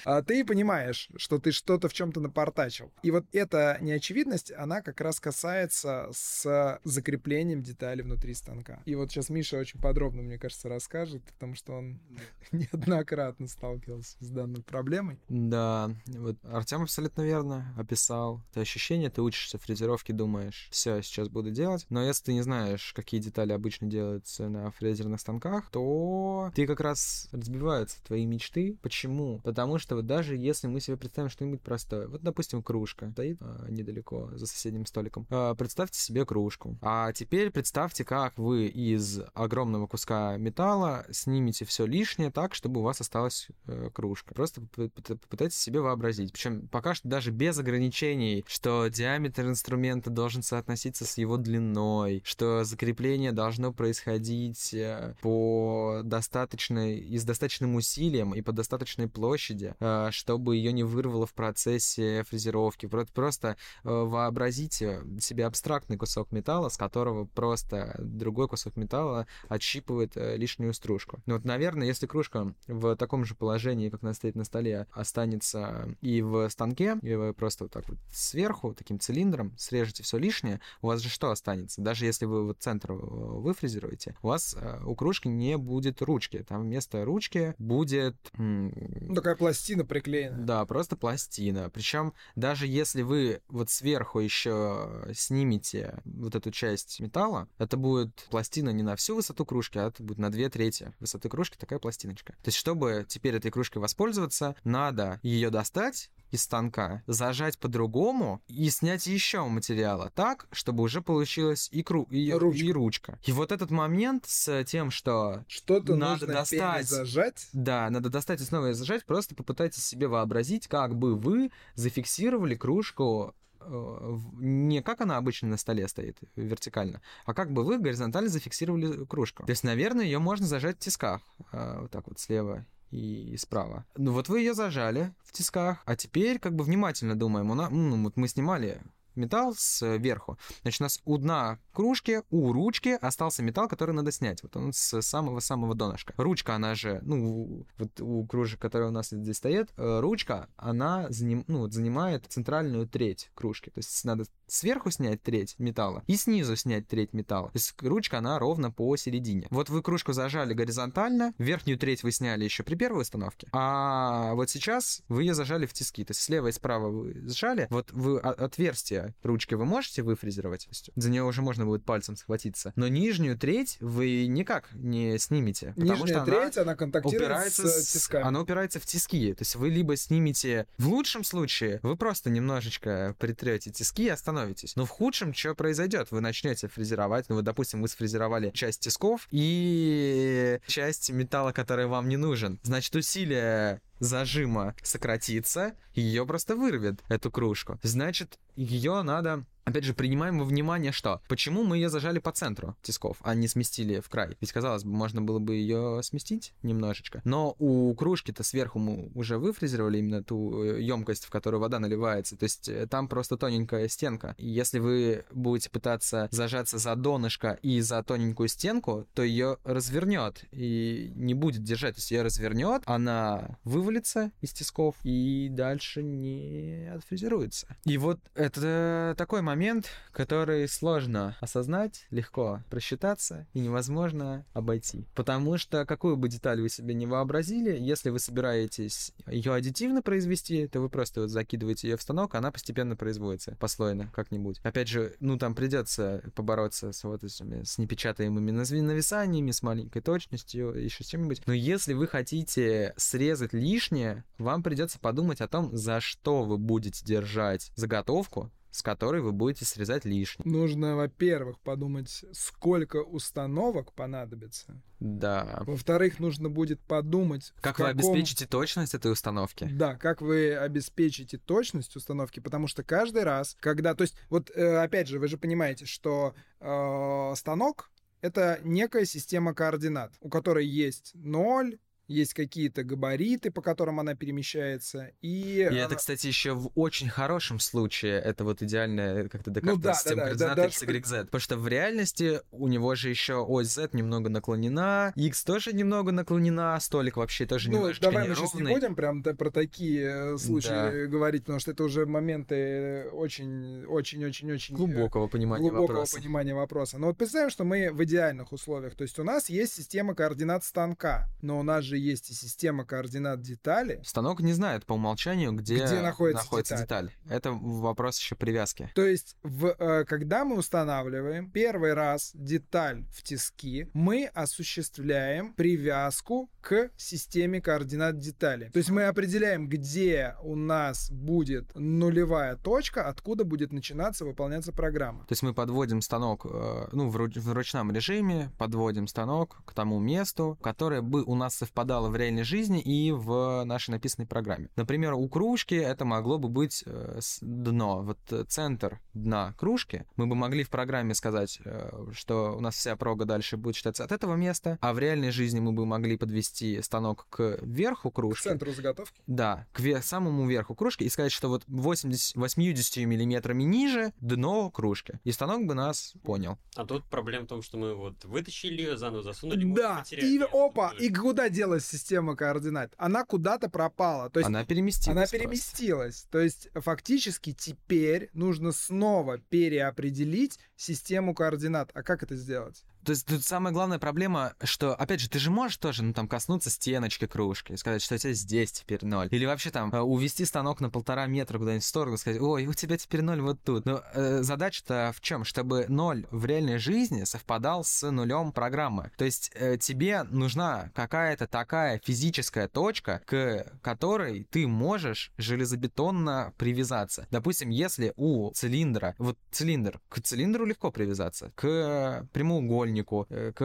А 0.04 0.22
ты 0.22 0.44
понимаешь, 0.44 1.11
что 1.16 1.38
ты 1.38 1.50
что-то 1.50 1.88
в 1.88 1.92
чем-то 1.92 2.20
напортачил. 2.20 2.92
И 3.02 3.11
вот 3.11 3.26
эта 3.32 3.76
неочевидность, 3.80 4.52
она 4.52 4.80
как 4.80 5.00
раз 5.00 5.18
касается 5.18 6.08
с 6.12 6.80
закреплением 6.84 7.62
деталей 7.62 8.02
внутри 8.02 8.34
станка. 8.34 8.82
И 8.84 8.94
вот 8.94 9.11
сейчас 9.11 9.28
Миша 9.28 9.58
очень 9.58 9.80
подробно, 9.80 10.22
мне 10.22 10.38
кажется, 10.38 10.68
расскажет, 10.68 11.25
потому 11.25 11.54
что 11.56 11.72
он 11.72 12.00
неоднократно 12.52 13.49
сталкивался 13.49 14.16
с 14.20 14.28
данной 14.28 14.62
проблемой. 14.62 15.18
Да, 15.28 15.90
вот 16.06 16.37
Артем 16.44 16.82
абсолютно 16.82 17.22
верно 17.22 17.32
описал. 17.33 18.43
Это 18.51 18.61
ощущение, 18.61 19.11
ты 19.11 19.23
учишься 19.23 19.59
фрезеровке, 19.59 20.12
думаешь, 20.12 20.69
все, 20.71 21.03
сейчас 21.03 21.29
буду 21.29 21.51
делать. 21.51 21.87
Но 21.89 22.03
если 22.03 22.25
ты 22.25 22.33
не 22.35 22.43
знаешь, 22.43 22.93
какие 22.95 23.21
детали 23.21 23.53
обычно 23.53 23.87
делаются 23.87 24.49
на 24.49 24.71
фрезерных 24.71 25.21
станках, 25.21 25.71
то 25.71 26.51
ты 26.55 26.67
как 26.67 26.81
раз 26.81 27.29
разбиваются 27.33 28.03
твои 28.05 28.27
мечты. 28.27 28.79
Почему? 28.83 29.41
Потому 29.45 29.79
что 29.79 29.97
вот 29.97 30.07
даже 30.07 30.37
если 30.37 30.67
мы 30.67 30.81
себе 30.81 30.97
представим 30.97 31.31
что-нибудь 31.31 31.61
простое, 31.61 32.09
вот, 32.09 32.23
допустим, 32.23 32.62
кружка 32.62 33.11
стоит 33.12 33.39
а, 33.41 33.67
недалеко 33.69 34.31
за 34.35 34.47
соседним 34.47 34.87
столиком. 34.87 35.27
А, 35.31 35.55
представьте 35.55 35.99
себе 35.99 36.27
кружку. 36.27 36.77
А 36.83 37.12
теперь 37.12 37.51
представьте, 37.51 38.05
как 38.05 38.37
вы 38.39 38.67
из 38.67 39.21
огромного 39.35 39.87
куска 39.87 40.37
металла 40.37 41.07
снимете 41.11 41.65
все 41.65 41.87
лишнее 41.87 42.31
так, 42.31 42.55
чтобы 42.55 42.81
у 42.81 42.83
вас 42.83 43.01
осталась 43.01 43.49
э, 43.67 43.91
кружка. 43.93 44.35
Просто 44.35 44.62
попытайтесь 44.62 45.59
себе 45.59 45.81
вообразить. 45.81 46.33
Причем 46.33 46.69
пока 46.69 46.95
что 46.95 47.09
даже 47.09 47.22
без 47.31 47.59
ограничений, 47.59 48.45
что 48.47 48.88
диаметр 48.88 49.43
инструмента 49.47 50.11
должен 50.11 50.43
соотноситься 50.43 51.05
с 51.05 51.19
его 51.19 51.37
длиной, 51.37 52.23
что 52.25 52.64
закрепление 52.64 53.33
должно 53.33 53.73
происходить 53.73 54.75
э, 54.75 55.14
по 55.23 56.00
достаточной 56.05 56.99
и 56.99 57.19
с 57.19 57.25
достаточным 57.25 57.75
усилием 57.75 58.35
и 58.35 58.43
по 58.43 58.52
достаточной 58.52 59.09
площади, 59.09 59.75
э, 59.79 60.09
чтобы 60.11 60.57
ее 60.57 60.73
не 60.73 60.83
вырвало 60.85 61.26
в 61.26 61.35
процессе 61.35 62.25
фрезеровки. 62.25 62.87
Про- 62.87 63.07
Просто 63.07 63.57
э, 63.85 63.88
вообразите 63.88 65.02
себе 65.21 65.47
абстрактный 65.47 65.97
кусок 65.97 66.33
металла, 66.33 66.69
с 66.69 66.76
которого 66.76 67.25
просто 67.25 67.97
другой 67.99 68.49
кусок 68.49 68.76
металла 68.76 69.26
отщипывает 69.49 70.12
лишнюю 70.17 70.75
стружку. 70.75 71.21
Ну 71.26 71.35
вот, 71.35 71.45
наверное, 71.45 71.87
если 71.87 72.07
кружка 72.07 72.55
в 72.67 72.97
таком 72.97 73.25
же 73.25 73.35
положении, 73.35 73.91
как 73.91 74.02
она 74.02 74.14
стоит 74.14 74.35
на 74.35 74.45
столе, 74.45 74.87
останется 74.93 75.95
и 76.00 76.23
в 76.23 76.49
станке, 76.49 76.99
и 77.12 77.16
вы 77.16 77.35
просто 77.35 77.64
вот 77.64 77.73
так 77.73 77.88
вот 77.88 77.99
сверху, 78.11 78.75
таким 78.75 78.99
цилиндром, 78.99 79.54
срежете 79.59 80.02
все 80.02 80.19
лишнее, 80.19 80.61
у 80.81 80.88
вас 80.88 81.00
же 81.00 81.09
что 81.09 81.31
останется? 81.31 81.81
Даже 81.81 82.07
если 82.07 82.25
вы 82.25 82.45
вот 82.45 82.59
центр 82.61 82.92
э, 82.92 82.95
выфрезеруете, 82.95 84.16
у 84.23 84.28
вас 84.28 84.57
э, 84.59 84.81
у 84.85 84.95
кружки 84.95 85.28
не 85.28 85.57
будет 85.57 86.02
ручки. 86.02 86.45
Там 86.49 86.62
вместо 86.62 87.04
ручки 87.04 87.54
будет... 87.59 88.16
Ну, 88.37 89.14
такая 89.14 89.37
пластина 89.37 89.85
приклеена. 89.85 90.38
да, 90.38 90.64
просто 90.66 90.97
пластина. 90.97 91.71
Причем 91.71 92.14
даже 92.35 92.66
если 92.66 93.02
вы 93.02 93.42
вот 93.49 93.71
сверху 93.71 94.21
еще 94.21 95.07
снимете 95.14 96.00
вот 96.04 96.35
эту 96.35 96.50
часть 96.50 97.00
металла, 97.00 97.49
это 97.59 97.76
будет 97.76 98.26
пластина 98.31 98.71
не 98.71 98.83
на 98.83 98.97
всю 98.97 99.16
высоту 99.16 99.45
кружки, 99.45 99.78
а 99.78 99.88
это 99.88 100.02
будет 100.02 100.19
на 100.19 100.31
две 100.31 100.49
трети 100.49 100.92
высоты 101.00 101.28
кружки 101.28 101.57
такая 101.59 101.78
пластиночка. 101.78 102.33
То 102.42 102.49
есть, 102.49 102.59
чтобы 102.59 103.04
теперь 103.09 103.37
этой 103.37 103.50
кружкой 103.50 103.83
воспользоваться, 103.83 104.57
надо 104.64 105.21
ее 105.23 105.50
достать 105.50 106.11
из 106.33 106.43
станка, 106.43 107.03
зажать 107.07 107.59
по-другому 107.59 108.43
и 108.49 108.69
снять 108.71 109.07
еще 109.07 109.45
материала 109.45 110.11
так, 110.15 110.47
чтобы 110.51 110.83
уже 110.83 111.01
получилась 111.03 111.69
и, 111.71 111.83
кру- 111.83 112.09
и, 112.11 112.33
Ручка. 112.33 112.65
и 112.65 112.73
ручка. 112.73 113.19
И 113.27 113.33
вот 113.33 113.53
этот 113.53 113.71
момент 113.71 114.25
с 114.27 114.65
тем, 114.65 114.91
что 114.91 115.45
Что-то 115.47 115.95
Надо 115.95 116.23
нужно 116.27 116.27
достать. 116.39 116.89
зажать. 116.89 117.49
да, 117.53 117.89
надо 117.91 118.09
достать 118.09 118.41
и 118.41 118.45
снова 118.45 118.73
зажать. 118.75 119.05
Просто 119.05 119.35
попытайтесь 119.35 119.85
себе 119.85 120.09
вообразить, 120.09 120.67
как 120.69 120.97
бы 120.97 121.15
вы 121.15 121.51
зафиксировали 121.75 122.55
кружку 122.55 123.35
э, 123.61 124.19
не 124.39 124.81
как 124.83 125.03
она 125.03 125.19
обычно 125.19 125.49
на 125.49 125.57
столе 125.59 125.87
стоит 125.87 126.17
вертикально, 126.35 127.03
а 127.27 127.35
как 127.35 127.53
бы 127.53 127.62
вы 127.62 127.79
горизонтально 127.79 128.31
зафиксировали 128.31 129.05
кружку. 129.05 129.45
То 129.45 129.51
есть, 129.51 129.65
наверное, 129.65 130.05
ее 130.07 130.19
можно 130.19 130.47
зажать 130.47 130.77
в 130.77 130.81
тисках, 130.81 131.21
э, 131.53 131.81
вот 131.83 131.91
так 131.91 132.07
вот 132.09 132.19
слева 132.19 132.65
и 132.92 133.37
справа. 133.38 133.84
Ну 133.96 134.12
вот 134.12 134.28
вы 134.28 134.40
ее 134.40 134.54
зажали 134.54 135.14
в 135.25 135.32
тисках, 135.32 135.82
а 135.84 135.96
теперь 135.96 136.38
как 136.38 136.54
бы 136.54 136.62
внимательно 136.62 137.18
думаем, 137.18 137.50
у 137.50 137.54
нас, 137.54 137.70
ну, 137.70 138.02
вот 138.04 138.16
мы 138.16 138.28
снимали 138.28 138.82
металл 139.14 139.54
сверху. 139.57 140.38
Значит, 140.62 140.81
у 140.81 140.85
нас 140.85 141.00
у 141.04 141.19
дна 141.19 141.59
кружки, 141.73 142.23
у 142.31 142.52
ручки 142.52 142.99
остался 143.00 143.42
металл, 143.42 143.69
который 143.69 143.95
надо 143.95 144.12
снять. 144.12 144.42
Вот 144.42 144.57
он 144.57 144.73
с 144.73 145.00
самого-самого 145.02 145.75
донышка. 145.75 146.14
Ручка, 146.16 146.54
она 146.54 146.75
же, 146.75 147.00
ну, 147.02 147.66
вот 147.78 148.00
у 148.00 148.26
кружек, 148.26 148.61
которые 148.61 148.88
у 148.88 148.92
нас 148.92 149.11
здесь 149.11 149.37
стоят, 149.37 149.71
э, 149.76 150.00
ручка, 150.00 150.49
она 150.57 151.07
заним, 151.11 151.45
ну, 151.49 151.61
вот 151.61 151.73
занимает 151.73 152.26
центральную 152.28 152.88
треть 152.88 153.31
кружки. 153.35 153.71
То 153.71 153.78
есть 153.78 154.04
надо 154.04 154.25
сверху 154.47 154.90
снять 154.90 155.23
треть 155.23 155.59
металла 155.59 156.02
и 156.07 156.16
снизу 156.16 156.57
снять 156.57 156.87
треть 156.87 157.12
металла. 157.12 157.49
То 157.49 157.57
есть 157.57 157.75
ручка, 157.83 158.19
она 158.19 158.38
ровно 158.38 158.71
посередине. 158.71 159.47
Вот 159.50 159.71
вы 159.71 159.83
кружку 159.83 160.12
зажали 160.12 160.52
горизонтально, 160.52 161.35
верхнюю 161.38 161.78
треть 161.78 162.02
вы 162.02 162.12
сняли 162.12 162.45
еще 162.45 162.62
при 162.62 162.75
первой 162.75 163.02
установке, 163.02 163.49
а 163.52 164.35
вот 164.35 164.50
сейчас 164.50 165.02
вы 165.09 165.23
ее 165.23 165.35
зажали 165.35 165.66
в 165.66 165.73
тиски. 165.73 166.04
То 166.04 166.11
есть 166.11 166.21
слева 166.21 166.49
и 166.49 166.52
справа 166.52 166.88
вы 166.88 167.28
сжали, 167.28 167.66
вот 167.71 167.90
вы 167.92 168.19
отверстие 168.19 169.01
ручки 169.23 169.54
вы 169.54 169.64
можете 169.64 170.02
выфрезеровать, 170.02 170.68
за 170.97 171.11
нее 171.11 171.23
уже 171.23 171.42
можно 171.42 171.64
будет 171.64 171.85
пальцем 171.85 172.16
схватиться, 172.16 172.73
но 172.76 172.88
нижнюю 172.88 173.38
треть 173.38 173.76
вы 173.80 174.26
никак 174.26 174.68
не 174.73 175.18
снимете. 175.18 175.75
Нижняя 175.76 176.25
что 176.25 176.25
треть, 176.25 176.56
она, 176.56 176.73
она 176.73 176.76
контактирует 176.76 177.23
упирается 177.23 177.68
с 177.68 177.92
тисками. 177.92 178.25
Она 178.25 178.40
упирается 178.40 178.80
в 178.80 178.87
тиски. 178.87 179.32
То 179.35 179.42
есть 179.42 179.56
вы 179.56 179.71
либо 179.71 179.97
снимете... 179.97 180.66
В 180.78 180.88
лучшем 180.88 181.25
случае 181.25 181.80
вы 181.82 181.97
просто 181.97 182.30
немножечко 182.30 183.14
притрете 183.18 183.71
тиски 183.71 184.04
и 184.04 184.09
остановитесь. 184.09 184.76
Но 184.76 184.85
в 184.85 184.90
худшем 184.90 185.35
что 185.35 185.54
произойдет? 185.54 186.09
Вы 186.11 186.21
начнете 186.21 186.68
фрезеровать, 186.68 187.28
ну, 187.28 187.37
вы, 187.37 187.42
допустим, 187.42 187.82
вы 187.82 187.88
сфрезеровали 187.88 188.50
часть 188.50 188.80
тисков 188.80 189.28
и 189.30 190.59
часть 190.66 191.11
металла, 191.11 191.52
который 191.52 191.87
вам 191.87 192.09
не 192.09 192.16
нужен. 192.16 192.59
Значит, 192.62 192.94
усилие 192.97 193.80
зажима 194.02 194.75
сократится, 194.82 195.76
ее 195.94 196.26
просто 196.26 196.56
вырвет, 196.56 197.02
эту 197.09 197.30
кружку. 197.30 197.78
Значит, 197.82 198.38
ее 198.56 199.02
надо 199.02 199.44
Опять 199.64 199.85
же, 199.85 199.95
принимаем 199.95 200.38
во 200.38 200.45
внимание, 200.45 200.92
что 200.92 201.21
почему 201.28 201.62
мы 201.62 201.76
ее 201.76 201.88
зажали 201.88 202.19
по 202.19 202.33
центру 202.33 202.76
тисков, 202.83 203.19
а 203.23 203.35
не 203.35 203.47
сместили 203.47 204.00
в 204.00 204.09
край. 204.09 204.37
Ведь, 204.40 204.52
казалось 204.52 204.85
бы, 204.85 204.90
можно 204.90 205.23
было 205.23 205.38
бы 205.38 205.54
ее 205.54 206.00
сместить 206.02 206.52
немножечко. 206.62 207.23
Но 207.25 207.54
у 207.59 207.95
кружки-то 207.95 208.42
сверху 208.42 208.78
мы 208.78 209.11
уже 209.14 209.38
выфрезеровали 209.38 209.99
именно 209.99 210.23
ту 210.25 210.62
емкость, 210.62 211.25
в 211.25 211.31
которую 211.31 211.61
вода 211.61 211.78
наливается. 211.78 212.37
То 212.37 212.45
есть 212.45 212.69
э, 212.69 212.87
там 212.87 213.07
просто 213.09 213.37
тоненькая 213.37 213.88
стенка. 213.88 214.35
И 214.38 214.49
если 214.49 214.78
вы 214.81 215.25
будете 215.31 215.71
пытаться 215.71 216.28
зажаться 216.33 216.78
за 216.78 216.97
донышко 216.97 217.59
и 217.62 217.81
за 217.81 218.02
тоненькую 218.02 218.49
стенку, 218.49 219.07
то 219.14 219.23
ее 219.23 219.59
развернет 219.64 220.45
и 220.50 221.12
не 221.14 221.35
будет 221.35 221.62
держать. 221.62 221.95
То 221.95 222.00
есть 222.00 222.11
ее 222.11 222.23
развернет, 222.23 222.83
она 222.87 223.59
вывалится 223.64 224.33
из 224.40 224.52
тисков 224.52 224.97
и 225.04 225.49
дальше 225.50 226.02
не 226.02 226.90
отфрезеруется. 226.95 227.76
И 227.85 227.97
вот 227.97 228.19
это 228.35 229.14
такой 229.16 229.40
момент 229.42 229.51
момент, 229.52 229.90
который 230.12 230.66
сложно 230.66 231.37
осознать, 231.40 232.06
легко 232.11 232.62
просчитаться 232.71 233.47
и 233.52 233.61
невозможно 233.61 234.47
обойти. 234.54 235.06
Потому 235.14 235.59
что 235.59 235.85
какую 235.85 236.16
бы 236.16 236.30
деталь 236.30 236.62
вы 236.62 236.71
себе 236.71 236.94
не 236.94 237.06
вообразили, 237.06 237.78
если 237.78 238.09
вы 238.09 238.18
собираетесь 238.18 239.12
ее 239.26 239.52
аддитивно 239.52 240.00
произвести, 240.00 240.68
то 240.68 240.80
вы 240.80 240.88
просто 240.88 241.21
вот 241.21 241.28
закидываете 241.28 241.90
ее 241.90 241.99
в 241.99 242.02
станок, 242.02 242.35
она 242.35 242.50
постепенно 242.50 242.97
производится, 242.97 243.54
послойно 243.61 244.11
как-нибудь. 244.14 244.59
Опять 244.62 244.88
же, 244.88 245.16
ну 245.21 245.37
там 245.37 245.54
придется 245.54 246.23
побороться 246.35 246.92
с 246.92 247.04
вот 247.04 247.23
этими 247.23 247.62
с 247.62 247.76
непечатаемыми 247.76 248.52
нависаниями, 248.52 249.50
с 249.50 249.62
маленькой 249.62 250.00
точностью, 250.00 250.73
еще 250.82 251.04
с 251.04 251.09
чем-нибудь. 251.09 251.42
Но 251.44 251.52
если 251.52 251.92
вы 251.92 252.06
хотите 252.06 252.94
срезать 252.97 253.52
лишнее, 253.52 254.25
вам 254.38 254.62
придется 254.62 254.99
подумать 254.99 255.42
о 255.42 255.49
том, 255.49 255.76
за 255.76 256.00
что 256.00 256.42
вы 256.44 256.56
будете 256.56 257.04
держать 257.04 257.71
заготовку, 257.76 258.50
с 258.73 258.83
которой 258.83 259.21
вы 259.21 259.33
будете 259.33 259.64
срезать 259.67 260.05
лишнее. 260.05 260.50
Нужно, 260.50 260.97
во-первых, 260.97 261.61
подумать, 261.61 262.25
сколько 262.33 262.97
установок 262.97 263.93
понадобится. 263.93 264.83
Да. 264.99 265.62
Во-вторых, 265.67 266.19
нужно 266.19 266.49
будет 266.49 266.81
подумать... 266.81 267.52
Как 267.61 267.76
каком... 267.76 267.87
вы 267.87 267.91
обеспечите 267.91 268.47
точность 268.47 268.95
этой 268.95 269.12
установки? 269.12 269.69
Да, 269.71 269.97
как 269.97 270.23
вы 270.23 270.57
обеспечите 270.57 271.37
точность 271.37 271.94
установки, 271.96 272.40
потому 272.40 272.66
что 272.66 272.83
каждый 272.83 273.25
раз, 273.25 273.57
когда... 273.61 273.94
То 273.94 274.03
есть, 274.03 274.16
вот, 274.31 274.51
э, 274.51 274.77
опять 274.79 275.07
же, 275.07 275.18
вы 275.18 275.29
же 275.29 275.37
понимаете, 275.37 275.85
что 275.85 276.35
э, 276.61 277.33
станок— 277.37 277.90
это 278.23 278.59
некая 278.64 279.05
система 279.05 279.53
координат, 279.53 280.14
у 280.20 280.31
которой 280.31 280.66
есть 280.66 281.11
0, 281.14 281.79
есть 282.09 282.35
какие-то 282.35 282.85
габариты, 282.85 283.51
по 283.51 283.62
которым 283.62 284.01
она 284.01 284.15
перемещается. 284.15 285.11
И, 285.21 285.59
и 285.59 285.62
она... 285.62 285.79
это, 285.79 285.97
кстати, 285.97 286.27
еще 286.27 286.53
в 286.53 286.71
очень 286.75 287.09
хорошем 287.09 287.59
случае 287.59 288.21
это 288.21 288.45
вот 288.45 288.62
идеальная 288.62 289.29
как-то 289.29 289.51
декарта 289.51 289.77
ну, 289.77 289.83
да, 289.83 289.95
система 289.95 290.17
да, 290.17 290.27
координат 290.27 290.57
да, 290.57 290.67
x, 290.67 290.83
y, 290.83 291.07
z. 291.07 291.25
Потому 291.25 291.41
что 291.41 291.57
в 291.57 291.69
реальности 291.69 292.41
у 292.51 292.69
него 292.69 292.95
же 292.95 293.09
еще 293.09 293.35
ось 293.35 293.69
z 293.69 293.91
немного 293.93 294.29
наклонена, 294.29 295.12
x 295.17 295.45
тоже 295.45 295.73
немного 295.73 296.12
наклонена, 296.12 296.79
столик 296.81 297.17
вообще 297.17 297.47
тоже 297.47 297.71
ну, 297.71 297.79
немножко 297.79 298.03
давай 298.03 298.29
мы 298.29 298.35
сейчас 298.35 298.55
не 298.55 298.62
будем 298.62 298.95
прям 298.95 299.23
про 299.23 299.51
такие 299.51 300.35
э, 300.35 300.38
случаи 300.38 300.69
да. 300.69 301.07
говорить, 301.07 301.43
потому 301.43 301.61
что 301.61 301.71
это 301.71 301.85
уже 301.85 302.07
моменты 302.07 303.09
очень-очень-очень-очень... 303.12 304.75
Э, 304.75 304.79
глубокого 304.79 305.29
понимания 305.29 305.71
глубокого 305.71 305.97
вопроса. 305.99 306.17
понимания 306.17 306.55
вопроса. 306.55 306.99
Но 306.99 307.09
вот 307.09 307.17
представим, 307.17 307.51
что 307.51 307.65
мы 307.65 307.91
в 307.93 308.03
идеальных 308.05 308.53
условиях. 308.53 308.95
То 308.95 309.03
есть 309.03 309.19
у 309.19 309.25
нас 309.25 309.49
есть 309.49 309.75
система 309.75 310.15
координат 310.15 310.65
станка, 310.65 311.29
но 311.41 311.59
у 311.59 311.62
нас 311.62 311.85
же 311.85 311.91
есть 311.98 312.31
и 312.31 312.35
система 312.35 312.85
координат 312.85 313.40
детали. 313.40 314.00
Станок 314.05 314.40
не 314.40 314.52
знает 314.52 314.87
по 314.87 314.94
умолчанию, 314.94 315.52
где, 315.52 315.85
где 315.85 316.00
находится, 316.00 316.44
находится 316.44 316.76
деталь. 316.76 317.09
деталь. 317.09 317.37
Это 317.37 317.52
вопрос 317.52 318.18
еще 318.18 318.35
привязки. 318.35 318.90
То 318.94 319.07
есть, 319.07 319.37
в, 319.42 319.74
э, 319.78 320.05
когда 320.05 320.44
мы 320.44 320.57
устанавливаем 320.57 321.50
первый 321.50 321.94
раз 321.94 322.31
деталь 322.35 323.05
в 323.11 323.22
тиски, 323.22 323.88
мы 323.92 324.26
осуществляем 324.26 325.55
привязку 325.55 326.50
к 326.61 326.90
системе 326.96 327.61
координат 327.61 328.18
детали. 328.18 328.70
То 328.72 328.78
есть 328.78 328.90
мы 328.90 329.05
определяем, 329.05 329.68
где 329.68 330.37
у 330.42 330.55
нас 330.55 331.11
будет 331.11 331.74
нулевая 331.74 332.57
точка, 332.57 333.09
откуда 333.09 333.44
будет 333.44 333.72
начинаться 333.72 334.24
выполняться 334.24 334.72
программа. 334.72 335.20
То 335.20 335.33
есть 335.33 335.42
мы 335.42 335.55
подводим 335.55 336.00
станок, 336.00 336.46
э, 336.48 336.88
ну, 336.92 337.09
в, 337.09 337.16
в 337.16 337.52
ручном 337.52 337.92
режиме, 337.92 338.50
подводим 338.59 339.07
станок 339.07 339.62
к 339.64 339.74
тому 339.74 339.98
месту, 339.98 340.59
которое 340.62 341.02
бы 341.02 341.22
у 341.22 341.35
нас 341.35 341.55
совпадало 341.55 341.82
совпадало 341.83 342.09
в 342.09 342.16
реальной 342.16 342.45
жизни 342.45 342.81
и 342.81 343.11
в 343.11 343.64
нашей 343.64 343.90
написанной 343.90 344.27
программе. 344.27 344.68
Например, 344.77 345.14
у 345.14 345.29
кружки 345.29 345.75
это 345.75 346.05
могло 346.05 346.38
бы 346.38 346.49
быть 346.49 346.85
э, 346.87 347.18
дно. 347.40 348.03
Вот 348.03 348.18
э, 348.31 348.45
центр 348.49 349.01
дна 349.14 349.55
кружки. 349.59 350.05
Мы 350.16 350.27
бы 350.27 350.37
могли 350.37 350.62
в 350.62 350.71
программе 350.71 351.14
сказать, 351.14 351.59
э, 351.64 351.90
что 352.12 352.57
у 352.57 352.61
нас 352.61 352.77
вся 352.77 352.95
прога 352.95 353.25
дальше 353.25 353.57
будет 353.57 353.75
читаться 353.75 354.05
от 354.05 354.12
этого 354.12 354.37
места, 354.37 354.79
а 354.81 354.92
в 354.92 355.01
реальной 355.01 355.33
жизни 355.33 355.59
мы 355.59 355.73
бы 355.73 355.85
могли 355.85 356.16
подвести 356.16 356.81
станок 356.83 357.27
к 357.31 357.59
верху 357.62 358.12
кружки. 358.12 358.42
К 358.42 358.53
центру 358.53 358.73
заготовки? 358.73 359.21
Да, 359.27 359.66
к 359.73 359.81
вер- 359.81 360.03
самому 360.03 360.47
верху 360.47 360.77
кружки 360.77 361.03
и 361.03 361.09
сказать, 361.09 361.33
что 361.33 361.49
вот 361.49 361.64
80, 361.66 362.37
80 362.37 362.97
миллиметрами 363.07 363.64
ниже 363.64 364.12
дно 364.21 364.71
кружки. 364.71 365.18
И 365.25 365.33
станок 365.33 365.66
бы 365.66 365.75
нас 365.75 366.14
понял. 366.23 366.59
А 366.77 366.85
тут 366.85 367.05
проблема 367.11 367.47
в 367.47 367.49
том, 367.49 367.62
что 367.62 367.77
мы 367.77 367.95
вот 367.95 368.25
вытащили 368.25 368.83
ее, 368.83 368.97
заново 368.97 369.25
засунули. 369.25 369.64
Да, 369.75 370.05
и 370.11 370.38
опа, 370.53 370.92
и 370.99 371.12
куда 371.12 371.49
делать 371.49 371.71
делась 371.72 371.87
система 371.87 372.37
координат? 372.37 372.92
Она 372.96 373.24
куда-то 373.24 373.68
пропала. 373.68 374.30
То 374.30 374.40
есть 374.40 374.48
она 374.48 374.64
переместилась. 374.64 375.16
Она 375.16 375.26
переместилась. 375.26 376.22
Просто. 376.22 376.30
То 376.30 376.40
есть 376.40 376.68
фактически 376.74 377.52
теперь 377.52 378.30
нужно 378.32 378.72
снова 378.72 379.38
переопределить 379.38 380.58
систему 380.76 381.35
координат. 381.35 381.90
А 381.94 382.02
как 382.02 382.22
это 382.22 382.37
сделать? 382.37 382.85
То 383.05 383.11
есть 383.11 383.27
тут 383.27 383.45
самая 383.45 383.73
главная 383.73 383.99
проблема, 383.99 384.55
что, 384.62 384.95
опять 384.95 385.21
же, 385.21 385.29
ты 385.29 385.38
же 385.38 385.51
можешь 385.51 385.77
тоже, 385.77 386.05
ну, 386.05 386.12
там, 386.12 386.29
коснуться 386.29 386.71
стеночки 386.71 387.27
кружки 387.27 387.73
и 387.73 387.77
сказать, 387.77 388.03
что 388.03 388.15
у 388.15 388.19
тебя 388.19 388.33
здесь 388.33 388.73
теперь 388.73 389.05
ноль. 389.05 389.29
Или 389.31 389.45
вообще 389.45 389.71
там 389.71 389.91
э, 389.93 390.01
увести 390.01 390.45
станок 390.45 390.81
на 390.81 390.88
полтора 390.88 391.27
метра 391.27 391.59
куда-нибудь 391.59 391.85
в 391.85 391.88
сторону, 391.88 392.17
сказать, 392.17 392.41
ой, 392.41 392.67
у 392.67 392.75
тебя 392.75 392.97
теперь 392.97 393.23
ноль 393.23 393.41
вот 393.41 393.61
тут. 393.62 393.87
Но 393.87 394.03
э, 394.15 394.43
задача-то 394.43 395.12
в 395.17 395.21
чем? 395.21 395.45
Чтобы 395.45 395.87
ноль 395.88 396.27
в 396.31 396.45
реальной 396.47 396.79
жизни 396.79 397.25
совпадал 397.25 397.85
с 397.85 398.09
нулем 398.09 398.53
программы. 398.53 399.11
То 399.17 399.25
есть 399.25 399.51
э, 399.55 399.79
тебе 399.79 400.23
нужна 400.25 400.91
какая-то 400.95 401.47
такая 401.47 402.01
физическая 402.05 402.69
точка, 402.69 403.23
к 403.27 403.67
которой 403.83 404.47
ты 404.51 404.69
можешь 404.69 405.33
железобетонно 405.38 406.53
привязаться. 406.57 407.27
Допустим, 407.31 407.71
если 407.71 408.12
у 408.17 408.53
цилиндра, 408.53 409.17
вот 409.19 409.38
цилиндр, 409.51 410.01
к 410.09 410.21
цилиндру 410.21 410.65
легко 410.65 410.93
привязаться, 410.93 411.51
к 411.57 412.29
прямоугольнику, 412.33 412.91
э, 413.31 413.52
к 413.52 413.62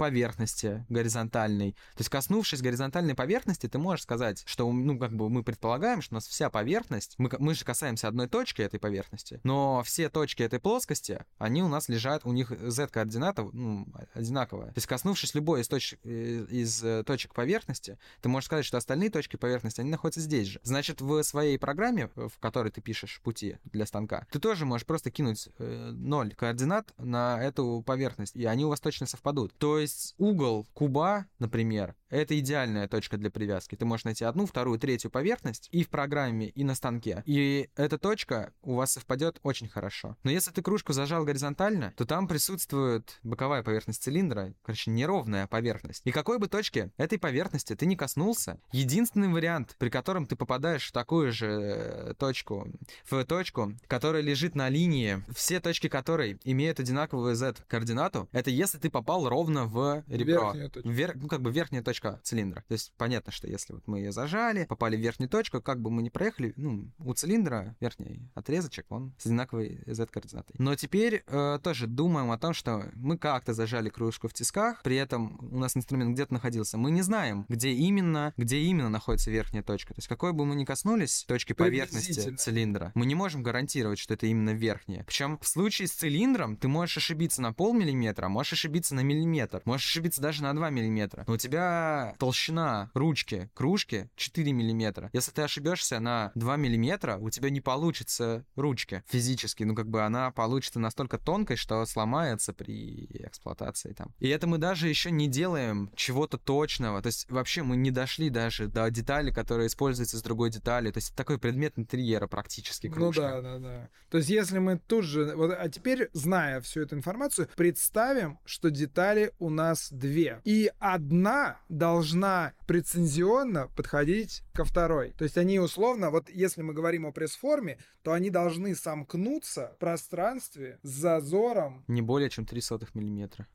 поверхности 0.00 0.86
горизонтальной. 0.88 1.72
То 1.72 1.98
есть, 1.98 2.08
коснувшись 2.08 2.62
горизонтальной 2.62 3.14
поверхности, 3.14 3.66
ты 3.66 3.76
можешь 3.76 4.04
сказать, 4.04 4.42
что, 4.46 4.72
ну, 4.72 4.98
как 4.98 5.12
бы 5.12 5.28
мы 5.28 5.44
предполагаем, 5.44 6.00
что 6.00 6.14
у 6.14 6.16
нас 6.16 6.26
вся 6.26 6.48
поверхность, 6.48 7.16
мы, 7.18 7.30
мы 7.38 7.52
же 7.52 7.66
касаемся 7.66 8.08
одной 8.08 8.26
точки 8.26 8.62
этой 8.62 8.80
поверхности, 8.80 9.40
но 9.44 9.82
все 9.84 10.08
точки 10.08 10.42
этой 10.42 10.58
плоскости, 10.58 11.22
они 11.36 11.62
у 11.62 11.68
нас 11.68 11.90
лежат, 11.90 12.22
у 12.24 12.32
них 12.32 12.50
z-координата 12.50 13.46
ну, 13.52 13.86
одинаковая. 14.14 14.68
То 14.68 14.78
есть, 14.78 14.86
коснувшись 14.86 15.34
любой 15.34 15.60
из, 15.60 15.68
точ, 15.68 15.96
э, 16.02 16.46
из 16.48 16.82
э, 16.82 17.04
точек 17.04 17.34
поверхности, 17.34 17.98
ты 18.22 18.30
можешь 18.30 18.46
сказать, 18.46 18.64
что 18.64 18.78
остальные 18.78 19.10
точки 19.10 19.36
поверхности, 19.36 19.82
они 19.82 19.90
находятся 19.90 20.22
здесь 20.22 20.48
же. 20.48 20.60
Значит, 20.62 21.02
в 21.02 21.22
своей 21.24 21.58
программе, 21.58 22.08
в 22.16 22.38
которой 22.40 22.72
ты 22.72 22.80
пишешь 22.80 23.20
пути 23.22 23.58
для 23.64 23.84
станка, 23.84 24.26
ты 24.30 24.38
тоже 24.38 24.64
можешь 24.64 24.86
просто 24.86 25.10
кинуть 25.10 25.50
э, 25.58 25.90
0 25.92 26.34
координат 26.36 26.94
на 26.96 27.38
эту 27.42 27.84
поверхность, 27.86 28.34
и 28.34 28.46
они 28.46 28.64
у 28.64 28.70
вас 28.70 28.80
точно 28.80 29.04
совпадут. 29.04 29.52
То 29.58 29.78
есть 29.78 29.89
угол 30.18 30.66
куба, 30.74 31.26
например, 31.38 31.94
это 32.10 32.38
идеальная 32.38 32.88
точка 32.88 33.16
для 33.16 33.30
привязки. 33.30 33.76
Ты 33.76 33.84
можешь 33.84 34.04
найти 34.04 34.24
одну, 34.24 34.44
вторую, 34.44 34.78
третью 34.78 35.10
поверхность 35.10 35.68
и 35.70 35.84
в 35.84 35.88
программе, 35.88 36.48
и 36.48 36.64
на 36.64 36.74
станке. 36.74 37.22
И 37.24 37.70
эта 37.76 37.98
точка 37.98 38.52
у 38.62 38.74
вас 38.74 38.92
совпадет 38.92 39.38
очень 39.42 39.68
хорошо. 39.68 40.16
Но 40.24 40.30
если 40.30 40.50
ты 40.50 40.60
кружку 40.60 40.92
зажал 40.92 41.24
горизонтально, 41.24 41.94
то 41.96 42.04
там 42.04 42.26
присутствует 42.26 43.18
боковая 43.22 43.62
поверхность 43.62 44.02
цилиндра, 44.02 44.54
короче, 44.62 44.90
неровная 44.90 45.46
поверхность. 45.46 46.02
И 46.04 46.10
какой 46.10 46.38
бы 46.38 46.48
точки 46.48 46.90
этой 46.96 47.18
поверхности 47.18 47.76
ты 47.76 47.86
не 47.86 47.96
коснулся, 47.96 48.60
единственный 48.72 49.28
вариант, 49.28 49.76
при 49.78 49.88
котором 49.88 50.26
ты 50.26 50.34
попадаешь 50.34 50.88
в 50.88 50.92
такую 50.92 51.32
же 51.32 52.16
точку, 52.18 52.66
в 53.08 53.24
точку, 53.24 53.72
которая 53.86 54.22
лежит 54.22 54.56
на 54.56 54.68
линии, 54.68 55.22
все 55.32 55.60
точки 55.60 55.88
которой 55.88 56.40
имеют 56.44 56.80
одинаковую 56.80 57.36
z-координату, 57.36 58.28
это 58.32 58.50
если 58.50 58.78
ты 58.78 58.90
попал 58.90 59.28
ровно 59.28 59.66
в 59.66 59.79
ребро. 60.06 60.52
Верхняя 60.52 60.68
точка. 60.68 60.88
Вер... 60.88 61.16
Ну, 61.16 61.28
как 61.28 61.42
бы 61.42 61.50
верхняя 61.50 61.82
точка 61.82 62.20
цилиндра. 62.22 62.64
То 62.68 62.72
есть 62.72 62.92
понятно, 62.96 63.32
что 63.32 63.46
если 63.46 63.74
вот 63.74 63.86
мы 63.86 63.98
ее 63.98 64.12
зажали, 64.12 64.64
попали 64.64 64.96
в 64.96 65.00
верхнюю 65.00 65.28
точку, 65.28 65.60
как 65.60 65.80
бы 65.80 65.90
мы 65.90 66.02
не 66.02 66.10
проехали, 66.10 66.52
ну, 66.56 66.90
у 66.98 67.14
цилиндра 67.14 67.76
верхний 67.80 68.28
отрезочек, 68.34 68.86
он 68.90 69.14
с 69.18 69.26
одинаковой 69.26 69.82
z-координатой. 69.86 70.56
Но 70.58 70.74
теперь 70.74 71.24
э, 71.26 71.58
тоже 71.62 71.86
думаем 71.86 72.30
о 72.30 72.38
том, 72.38 72.54
что 72.54 72.90
мы 72.94 73.18
как-то 73.18 73.54
зажали 73.54 73.88
кружку 73.88 74.28
в 74.28 74.32
тисках, 74.32 74.82
при 74.82 74.96
этом 74.96 75.38
у 75.52 75.58
нас 75.58 75.76
инструмент 75.76 76.14
где-то 76.14 76.32
находился. 76.34 76.78
Мы 76.78 76.90
не 76.90 77.02
знаем, 77.02 77.46
где 77.48 77.70
именно, 77.70 78.32
где 78.36 78.58
именно 78.58 78.88
находится 78.88 79.30
верхняя 79.30 79.62
точка. 79.62 79.94
То 79.94 79.98
есть 79.98 80.08
какой 80.08 80.32
бы 80.32 80.44
мы 80.44 80.54
ни 80.54 80.64
коснулись 80.64 81.24
точки 81.26 81.52
поверхности 81.52 82.34
цилиндра, 82.36 82.92
мы 82.94 83.06
не 83.06 83.14
можем 83.14 83.42
гарантировать, 83.42 83.98
что 83.98 84.14
это 84.14 84.26
именно 84.26 84.50
верхняя. 84.50 85.04
Причем 85.04 85.38
в 85.38 85.46
случае 85.46 85.88
с 85.88 85.92
цилиндром 85.92 86.56
ты 86.56 86.68
можешь 86.68 86.96
ошибиться 86.96 87.42
на 87.42 87.52
полмиллиметра, 87.52 88.26
а 88.26 88.28
можешь 88.28 88.54
ошибиться 88.54 88.94
на 88.94 89.00
миллиметр, 89.00 89.62
можешь 89.70 89.86
ошибиться 89.86 90.20
даже 90.20 90.42
на 90.42 90.54
2 90.54 90.70
миллиметра. 90.70 91.24
Но 91.26 91.34
у 91.34 91.36
тебя 91.36 92.14
толщина 92.18 92.90
ручки 92.94 93.50
кружки 93.54 94.08
4 94.16 94.52
миллиметра. 94.52 95.10
Если 95.12 95.30
ты 95.32 95.42
ошибешься 95.42 96.00
на 96.00 96.32
2 96.34 96.56
миллиметра, 96.56 97.16
у 97.16 97.30
тебя 97.30 97.50
не 97.50 97.60
получится 97.60 98.44
ручки 98.56 99.02
физически. 99.08 99.64
Ну, 99.64 99.74
как 99.74 99.88
бы 99.88 100.02
она 100.02 100.30
получится 100.30 100.78
настолько 100.80 101.18
тонкой, 101.18 101.56
что 101.56 101.84
сломается 101.86 102.52
при 102.52 103.06
эксплуатации 103.26 103.92
там. 103.92 104.14
И 104.18 104.28
это 104.28 104.46
мы 104.46 104.58
даже 104.58 104.88
еще 104.88 105.10
не 105.10 105.28
делаем 105.28 105.90
чего-то 105.94 106.38
точного. 106.38 107.00
То 107.02 107.06
есть 107.08 107.30
вообще 107.30 107.62
мы 107.62 107.76
не 107.76 107.90
дошли 107.90 108.30
даже 108.30 108.66
до 108.68 108.90
детали, 108.90 109.30
которая 109.30 109.66
используется 109.66 110.18
с 110.18 110.22
другой 110.22 110.50
деталью. 110.50 110.92
То 110.92 110.98
есть 110.98 111.08
это 111.08 111.16
такой 111.16 111.38
предмет 111.38 111.74
интерьера 111.78 112.26
практически 112.26 112.88
Ну 112.88 112.94
кружка. 112.94 113.22
да, 113.22 113.40
да, 113.40 113.58
да. 113.58 113.88
То 114.10 114.18
есть, 114.18 114.28
если 114.30 114.58
мы 114.58 114.78
тут 114.78 115.04
же... 115.04 115.34
Вот, 115.36 115.52
а 115.56 115.68
теперь, 115.68 116.10
зная 116.12 116.60
всю 116.60 116.82
эту 116.82 116.96
информацию, 116.96 117.48
представим, 117.56 118.38
что 118.44 118.70
детали 118.70 119.32
у 119.38 119.50
нас 119.50 119.59
две. 119.90 120.40
И 120.44 120.70
одна 120.78 121.60
должна 121.68 122.52
прецензионно 122.66 123.68
подходить 123.76 124.42
ко 124.52 124.64
второй. 124.64 125.12
То 125.12 125.24
есть 125.24 125.38
они 125.38 125.58
условно, 125.58 126.10
вот 126.10 126.28
если 126.30 126.62
мы 126.62 126.72
говорим 126.72 127.06
о 127.06 127.12
пресс-форме, 127.12 127.78
то 128.02 128.12
они 128.12 128.30
должны 128.30 128.74
сомкнуться 128.74 129.72
в 129.76 129.78
пространстве 129.78 130.78
с 130.82 130.88
зазором 130.88 131.84
Не 131.88 132.02
более 132.02 132.30
чем 132.30 132.46
3 132.46 132.60
сотых 132.60 132.94
миллиметра. 132.94 133.46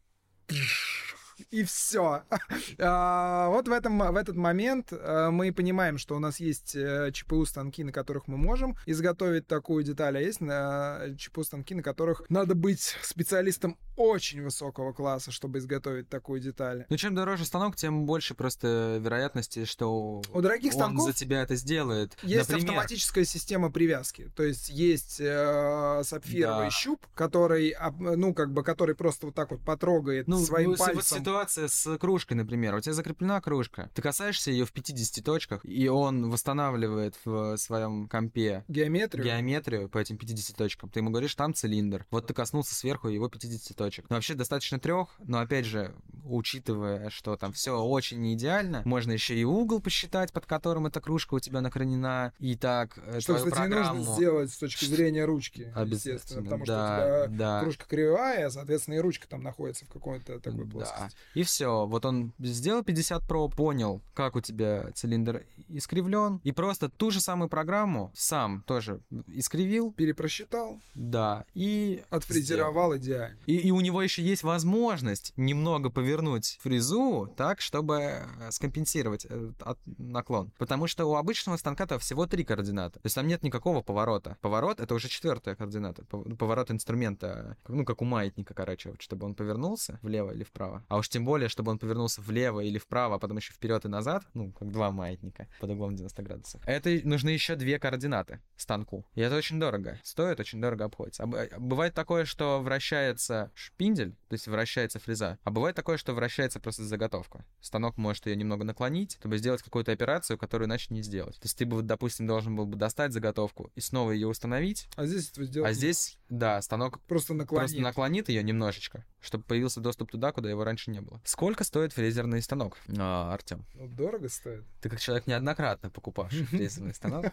И 1.52 1.64
все. 1.64 2.24
вот 2.78 3.68
в, 3.68 3.72
этом, 3.72 4.00
в 4.00 4.16
этот 4.16 4.36
момент 4.36 4.92
э, 4.92 5.30
мы 5.32 5.52
понимаем, 5.52 5.98
что 5.98 6.16
у 6.16 6.20
нас 6.20 6.40
есть 6.40 6.76
э, 6.76 7.12
ЧПУ-станки, 7.12 7.84
на 7.84 7.92
которых 7.92 8.28
мы 8.28 8.38
можем 8.38 8.78
изготовить 8.86 9.48
такую 9.48 9.84
деталь, 9.84 10.18
а 10.18 10.22
есть 10.22 10.40
э, 10.42 11.16
ЧПУ-станки, 11.18 11.76
на 11.76 11.84
которых 11.84 12.24
надо 12.30 12.56
быть 12.56 12.96
специалистом 13.02 13.78
очень 13.96 14.44
высокого 14.44 14.92
класса, 14.94 15.32
чтобы 15.32 15.60
изготовить 15.60 16.10
такую 16.10 16.42
деталь. 16.42 16.86
Ну, 16.90 16.98
чем 16.98 17.16
дороже 17.16 17.46
станок, 17.46 17.76
тем 17.76 18.06
больше 18.06 18.34
просто 18.34 19.00
вероятности, 19.02 19.66
что 19.66 20.22
У 20.34 20.42
дорогих 20.42 20.74
он 20.74 20.80
станков 20.80 21.08
за 21.08 21.14
тебя 21.14 21.42
это 21.42 21.56
сделает. 21.56 22.18
Есть 22.24 22.50
Например, 22.50 22.72
автоматическая 22.72 23.26
система 23.26 23.72
привязки. 23.72 24.32
То 24.36 24.44
есть 24.44 24.70
есть 24.70 25.20
э, 25.20 26.02
сапфировый 26.04 26.66
Да. 26.66 26.72
щуп, 26.72 27.06
который, 27.14 27.76
ну, 28.00 28.34
как 28.34 28.52
бы, 28.52 28.64
который 28.64 28.96
просто 28.96 29.28
вот 29.28 29.36
так 29.36 29.52
вот 29.52 29.62
потрогает 29.62 30.28
Ну, 30.28 30.40
своим 30.40 30.72
ну, 30.72 30.78
пальцем. 30.78 31.24
Ситуация 31.26 31.68
с 31.68 31.98
кружкой, 31.98 32.38
например. 32.38 32.76
У 32.76 32.80
тебя 32.80 32.94
закреплена 32.94 33.42
кружка. 33.42 33.90
Ты 33.94 34.02
касаешься 34.02 34.52
ее 34.52 34.66
в 34.66 34.72
50 34.72 35.24
точках, 35.24 35.62
и 35.64 35.88
он 35.88 36.30
восстанавливает 36.30 37.16
в 37.26 37.58
своем 37.58 38.08
компе 38.08 38.64
Геометрию. 38.68 39.26
геометрию 39.26 39.90
по 39.90 39.98
этим 39.98 40.18
50 40.18 40.56
точкам. 40.56 40.90
Ты 40.90 41.00
ему 41.00 41.10
говоришь, 41.10 41.36
там 41.36 41.54
цилиндр. 41.54 42.06
Вот 42.12 42.28
ты 42.28 42.34
коснулся 42.34 42.76
сверху 42.76 43.08
его 43.08 43.28
50 43.28 43.76
точек. 43.76 44.06
Но 44.10 44.16
вообще 44.16 44.36
достаточно 44.36 44.80
трех, 44.80 45.10
но 45.20 45.40
опять 45.40 45.66
же, 45.66 45.96
учитывая, 46.24 47.10
что 47.10 47.36
там 47.38 47.54
все 47.54 47.78
очень 47.78 48.22
не 48.22 48.34
идеально, 48.36 48.82
можно 48.86 49.12
еще 49.12 49.36
и 49.36 49.44
угол 49.44 49.80
посчитать, 49.80 50.32
под 50.32 50.46
которым 50.46 50.86
эта 50.86 51.02
кружка 51.02 51.36
у 51.36 51.40
тебя 51.40 51.62
накранена, 51.62 52.34
и 52.40 52.56
так 52.56 52.98
э, 52.98 53.20
Что, 53.20 53.36
кстати, 53.36 53.54
не 53.54 53.56
программу... 53.56 54.00
нужно 54.00 54.14
сделать 54.14 54.52
с 54.52 54.58
точки 54.58 54.86
зрения 54.86 55.26
ручки, 55.26 55.74
естественно, 55.86 56.44
потому 56.44 56.66
да, 56.66 56.98
что 56.98 57.24
у 57.24 57.28
тебя 57.28 57.38
да. 57.38 57.60
кружка 57.62 57.86
кривая, 57.88 58.50
соответственно, 58.50 58.96
и 58.96 59.00
ручка 59.00 59.28
там 59.28 59.44
находится 59.44 59.86
в 59.86 59.90
какой-то 59.90 60.40
такой 60.40 60.66
Да. 60.66 60.72
плоскости. 60.72 61.15
И 61.34 61.44
все. 61.44 61.86
Вот 61.86 62.06
он 62.06 62.34
сделал 62.40 62.84
50 62.84 63.24
Pro, 63.24 63.50
понял, 63.54 64.02
как 64.14 64.36
у 64.36 64.42
тебя 64.42 64.92
цилиндр 64.94 65.46
искривлен, 65.68 66.42
и 66.44 66.52
просто 66.52 66.90
ту 66.90 67.12
же 67.12 67.22
самую 67.22 67.50
программу 67.50 68.12
сам 68.16 68.64
тоже 68.68 69.02
искривил, 69.28 69.92
Перепросчитал, 69.94 70.80
да, 70.94 71.46
и 71.54 72.04
отфрезеровал 72.10 72.96
идеально. 72.98 73.38
И, 73.46 73.56
и 73.58 73.72
у 73.72 73.82
него 73.82 74.02
еще 74.02 74.22
есть 74.22 74.44
возможность 74.44 75.34
немного 75.36 75.90
повернуть 75.90 76.58
фрезу 76.62 77.34
так, 77.38 77.62
чтобы 77.62 77.96
э, 77.96 78.52
скомпенсировать 78.52 79.26
э, 79.30 79.52
наклон. 79.98 80.52
Потому 80.58 80.88
что 80.88 81.06
у 81.06 81.16
обычного 81.16 81.58
станка-то 81.58 82.00
всего 82.00 82.26
три 82.26 82.44
координаты. 82.44 83.00
То 83.00 83.06
есть 83.06 83.16
там 83.16 83.28
нет 83.28 83.44
никакого 83.44 83.82
поворота. 83.82 84.38
Поворот— 84.42 84.80
это 84.82 84.94
уже 84.96 85.08
четвертая 85.08 85.56
координата. 85.56 86.04
Пов- 86.04 86.36
Поворот 86.36 86.72
инструмента, 86.72 87.58
ну, 87.68 87.86
как 87.86 88.02
у 88.02 88.06
маятника, 88.06 88.54
короче, 88.54 88.92
вот, 88.92 89.02
чтобы 89.02 89.26
он 89.26 89.36
повернулся 89.36 90.00
влево 90.02 90.32
или 90.32 90.44
вправо. 90.44 90.84
А 90.88 90.98
уж 90.98 91.05
тем 91.10 91.26
более, 91.26 91.50
чтобы 91.50 91.72
он 91.72 91.80
повернулся 91.80 92.22
влево 92.22 92.60
или 92.62 92.78
вправо, 92.78 93.16
а 93.16 93.20
потом 93.20 93.38
еще 93.38 93.54
вперед 93.54 93.86
и 93.86 93.88
назад, 93.88 94.24
ну, 94.34 94.52
как 94.52 94.72
два 94.72 94.92
маятника 94.92 95.48
под 95.60 95.70
углом 95.72 95.96
90 95.96 96.24
градусов. 96.24 96.62
Это 96.66 97.00
нужны 97.04 97.30
еще 97.30 97.56
две 97.56 97.80
координаты 97.80 98.42
станку. 98.56 99.06
И 99.16 99.22
это 99.22 99.36
очень 99.36 99.60
дорого. 99.60 100.00
Стоит 100.04 100.40
очень 100.40 100.62
дорого 100.62 100.86
обходится. 100.86 101.24
А 101.24 101.28
б- 101.28 101.50
Бывает 101.58 101.94
такое, 101.94 102.26
что 102.26 102.62
вращается 102.62 103.52
шпиндель, 103.54 104.12
то 104.30 104.34
есть 104.34 104.48
вращается 104.48 105.00
фреза, 105.00 105.40
а 105.44 105.52
бывает 105.52 105.76
такое, 105.76 105.98
что 105.98 106.14
вращается 106.14 106.60
просто 106.60 106.84
заготовка. 106.84 107.46
Станок 107.62 107.98
может 107.98 108.26
ее 108.28 108.36
немного 108.36 108.64
наклонить, 108.64 109.18
чтобы 109.20 109.38
сделать 109.38 109.62
какую-то 109.64 109.92
операцию, 109.92 110.38
которую 110.38 110.68
иначе 110.68 110.94
не 110.94 111.02
сделать. 111.02 111.36
То 111.36 111.46
есть 111.46 111.58
ты 111.58 111.66
бы, 111.66 111.82
допустим, 111.82 112.28
должен 112.28 112.56
был 112.56 112.66
бы 112.66 112.78
достать 112.78 113.12
заготовку 113.14 113.72
и 113.76 113.82
снова 113.82 114.12
ее 114.12 114.28
установить, 114.28 114.88
А 114.96 115.06
здесь 115.06 115.30
этого 115.32 115.46
сделать 115.46 115.70
а 115.70 115.74
здесь, 115.74 116.18
да, 116.30 116.62
станок 116.62 117.00
просто 117.02 117.34
наклонить. 117.34 117.72
просто 117.72 117.82
наклонит 117.82 118.30
ее 118.30 118.44
немножечко, 118.44 119.06
чтобы 119.22 119.44
появился 119.44 119.80
доступ 119.80 120.12
туда, 120.12 120.32
куда 120.32 120.50
его 120.50 120.64
раньше 120.64 120.90
не 120.90 121.02
было. 121.02 121.22
Сколько 121.24 121.64
стоит 121.64 121.94
фрезерный 121.94 122.42
станок, 122.42 122.78
а, 122.98 123.34
Артем? 123.34 123.66
Ну, 123.76 123.88
дорого 123.88 124.28
стоит. 124.30 124.64
Ты 124.82 124.90
как 124.90 125.00
человек 125.00 125.28
неоднократно 125.28 125.90
покупавший 125.90 126.46
фрезерный 126.46 126.94
станок, 126.94 127.32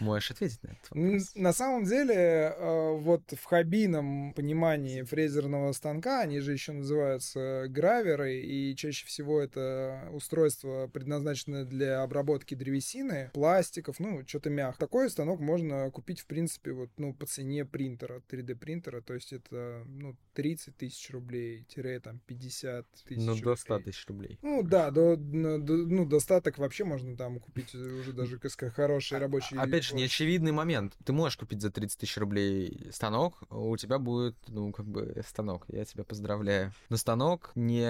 можешь 0.00 0.30
ответить 0.30 0.62
на 0.62 0.70
вопрос. 0.70 1.34
На 1.34 1.52
самом 1.52 1.84
деле, 1.84 2.14
э, 2.14 2.96
вот 2.98 3.30
в 3.32 3.44
хоббийном 3.44 4.32
понимании 4.32 5.02
фрезерного 5.02 5.72
станка, 5.72 6.20
они 6.20 6.40
же 6.40 6.52
еще 6.52 6.72
называются 6.72 7.66
граверы, 7.68 8.40
и 8.40 8.74
чаще 8.74 9.06
всего 9.06 9.40
это 9.40 10.08
устройство 10.12 10.88
предназначено 10.88 11.64
для 11.64 12.02
обработки 12.02 12.54
древесины, 12.54 13.30
пластиков, 13.34 14.00
ну, 14.00 14.24
что-то 14.26 14.48
мягкое. 14.48 14.78
Такой 14.78 15.10
станок 15.10 15.40
можно 15.40 15.90
купить, 15.90 16.20
в 16.20 16.26
принципе, 16.26 16.72
вот, 16.72 16.90
ну, 16.96 17.12
по 17.12 17.26
цене 17.26 17.49
цене 17.50 17.64
принтера, 17.64 18.22
3D 18.30 18.54
принтера, 18.54 19.00
то 19.00 19.12
есть 19.14 19.32
это, 19.32 19.82
ну, 19.88 20.16
30 20.34 20.76
тысяч 20.76 21.10
рублей, 21.10 21.64
тире 21.68 21.98
там 21.98 22.20
50 22.26 22.86
тысяч 23.08 23.20
Ну, 23.22 23.34
до 23.36 23.56
100 23.56 23.74
рублей. 23.74 23.84
тысяч 23.92 24.06
рублей. 24.06 24.38
Ну 24.42 24.62
да, 24.62 24.90
до, 24.92 25.16
до- 25.16 25.58
ну, 25.58 26.06
достаток 26.06 26.58
вообще 26.58 26.84
можно 26.84 27.16
там 27.16 27.40
купить 27.40 27.74
уже 27.74 28.12
даже 28.12 28.38
хороший 28.70 29.18
рабочий. 29.18 29.56
Опять 29.58 29.84
же, 29.84 29.96
неочевидный 29.96 30.52
момент. 30.52 30.96
Ты 31.04 31.12
можешь 31.12 31.36
купить 31.36 31.60
за 31.60 31.70
30 31.72 31.98
тысяч 31.98 32.16
рублей 32.18 32.88
станок, 32.92 33.42
у 33.50 33.76
тебя 33.76 33.98
будет, 33.98 34.36
ну, 34.46 34.70
как 34.72 34.86
бы, 34.86 35.20
станок. 35.26 35.64
Я 35.68 35.84
тебя 35.84 36.04
поздравляю. 36.04 36.72
Но 36.88 36.96
станок 36.96 37.50
не 37.56 37.82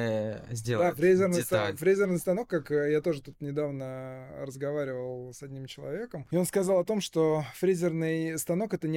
Да, 0.48 0.54
сделает 0.54 0.96
фрезерный, 0.96 1.42
ста- 1.42 1.66
деталь. 1.66 1.76
фрезерный 1.76 2.18
станок, 2.18 2.48
как 2.48 2.70
э, 2.70 2.90
я 2.92 3.02
тоже 3.02 3.20
тут 3.22 3.38
недавно 3.42 4.26
разговаривал 4.40 5.34
с 5.34 5.42
одним 5.42 5.66
человеком, 5.66 6.26
и 6.30 6.36
он 6.36 6.46
сказал 6.46 6.78
о 6.80 6.84
том, 6.84 7.00
что 7.02 7.44
фрезерный 7.56 8.38
станок 8.38 8.72
это 8.74 8.88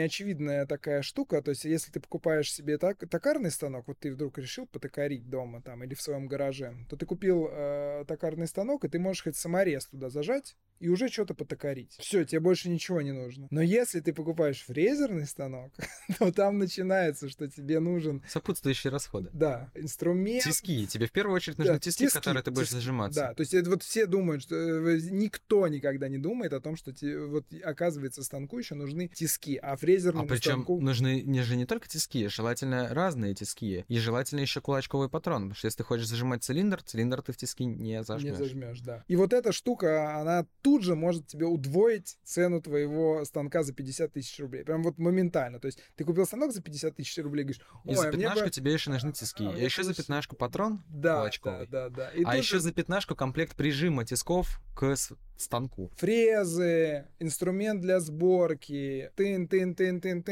неочевидная 0.53 0.65
такая 0.65 1.01
штука, 1.01 1.41
то 1.41 1.49
есть 1.51 1.65
если 1.65 1.91
ты 1.91 1.99
покупаешь 1.99 2.51
себе 2.51 2.77
так, 2.77 2.97
токарный 3.09 3.51
станок, 3.51 3.87
вот 3.87 3.99
ты 3.99 4.11
вдруг 4.11 4.37
решил 4.37 4.65
потокарить 4.67 5.29
дома 5.29 5.61
там 5.61 5.83
или 5.83 5.93
в 5.93 6.01
своем 6.01 6.27
гараже, 6.27 6.73
то 6.89 6.95
ты 6.95 7.05
купил 7.05 7.47
э, 7.51 8.05
токарный 8.07 8.47
станок, 8.47 8.85
и 8.85 8.89
ты 8.89 8.99
можешь 8.99 9.23
хоть 9.23 9.35
саморез 9.35 9.85
туда 9.87 10.09
зажать, 10.09 10.55
и 10.79 10.89
уже 10.89 11.07
что-то 11.07 11.33
потокарить. 11.33 11.95
Все, 11.99 12.25
тебе 12.25 12.39
больше 12.41 12.69
ничего 12.69 13.01
не 13.01 13.13
нужно. 13.13 13.47
Но 13.51 13.61
если 13.61 14.01
ты 14.01 14.11
покупаешь 14.11 14.63
фрезерный 14.65 15.25
станок, 15.25 15.71
то 16.19 16.31
там 16.31 16.57
начинается, 16.59 17.29
что 17.29 17.47
тебе 17.47 17.79
нужен, 17.79 18.21
Сопутствующие 18.27 18.91
расходы. 18.91 19.29
да, 19.33 19.71
инструмент, 19.75 20.43
Тиски. 20.43 20.85
Тебе 20.87 21.07
в 21.07 21.11
первую 21.11 21.35
очередь 21.35 21.57
нужны 21.57 21.73
Да, 21.73 21.79
тиски, 21.79 22.07
в 22.07 22.13
которые 22.13 22.43
ты 22.43 22.51
будешь 22.51 22.67
тиски, 22.67 22.75
зажиматься. 22.79 23.19
Да, 23.19 23.33
то 23.33 23.41
есть 23.41 23.53
это 23.53 23.69
вот 23.69 23.83
все 23.83 24.05
думают, 24.05 24.41
что 24.43 24.55
э, 24.55 24.99
никто 25.09 25.67
никогда 25.67 26.09
не 26.09 26.17
думает 26.17 26.53
о 26.53 26.59
том, 26.59 26.75
что 26.75 26.91
те- 26.91 27.17
вот 27.19 27.45
оказывается 27.63 28.23
станку 28.23 28.59
еще 28.59 28.75
нужны 28.75 29.07
тиски, 29.07 29.57
а 29.57 29.73
А 29.73 29.77
фрезерному 29.77 30.27
причем 30.43 30.53
станку 30.63 30.79
нужны 30.82 31.21
не 31.21 31.41
же 31.41 31.56
не 31.56 31.65
только 31.65 31.88
тиски, 31.88 32.27
желательно 32.27 32.93
разные 32.93 33.34
тиски. 33.34 33.86
И 33.88 33.99
желательно 33.99 34.39
еще 34.41 34.62
кулачковый 34.62 35.10
патрон. 35.10 35.43
Потому 35.43 35.56
что 35.56 35.67
если 35.67 35.77
ты 35.77 35.84
хочешь 35.84 36.08
зажимать 36.08 36.43
цилиндр, 36.43 36.82
цилиндр 36.84 37.21
ты 37.21 37.32
в 37.32 37.38
тиски 37.38 37.65
не 37.65 38.03
зажмешь. 38.03 38.32
не 38.34 38.38
зажмешь, 38.38 38.79
да. 38.82 39.03
И 39.08 39.15
вот 39.15 39.34
эта 39.34 39.51
штука, 39.51 40.17
она 40.19 40.45
тут 40.62 40.84
же 40.84 40.95
может 40.95 41.27
тебе 41.27 41.45
удвоить 41.45 42.17
цену 42.23 42.62
твоего 42.62 43.23
станка 43.25 43.63
за 43.63 43.73
50 43.73 44.12
тысяч 44.13 44.39
рублей. 44.39 44.63
Прям 44.63 44.84
вот 44.84 44.97
моментально. 44.97 45.60
То 45.60 45.67
есть 45.67 45.79
ты 45.95 46.03
купил 46.03 46.25
станок 46.25 46.51
за 46.53 46.62
50 46.62 46.95
тысяч 46.95 47.17
рублей, 47.23 47.43
говоришь, 47.43 47.62
И 47.86 47.89
ой, 47.89 47.95
за 47.95 48.08
а 48.10 48.12
мне 48.12 48.17
пятнашку 48.23 48.45
бы... 48.45 48.49
тебе 48.51 48.73
еще 48.73 48.89
нужны 48.89 49.12
тиски. 49.13 49.45
а, 49.45 49.49
А 49.49 49.51
вот 49.51 49.60
еще 49.60 49.84
за 49.84 49.91
и 49.91 49.95
пятнашку 49.95 50.36
патрон 50.36 50.84
Да, 50.89 51.01
да, 51.13 51.17
кулачковый. 51.19 51.67
да, 51.67 51.89
да. 51.89 52.10
И 52.10 52.23
А 52.23 52.36
еще 52.38 52.58
же 52.58 52.62
за 52.63 52.71
пятнашку 52.73 53.15
комплект 53.15 53.56
прижима 53.56 54.06
тисков 54.06 54.60
к 54.75 54.95
станку. 55.38 55.89
фрезы, 55.97 57.06
инструмент 57.19 57.82
для 57.82 57.99
сборки, 57.99 59.12
тын, 59.15 59.47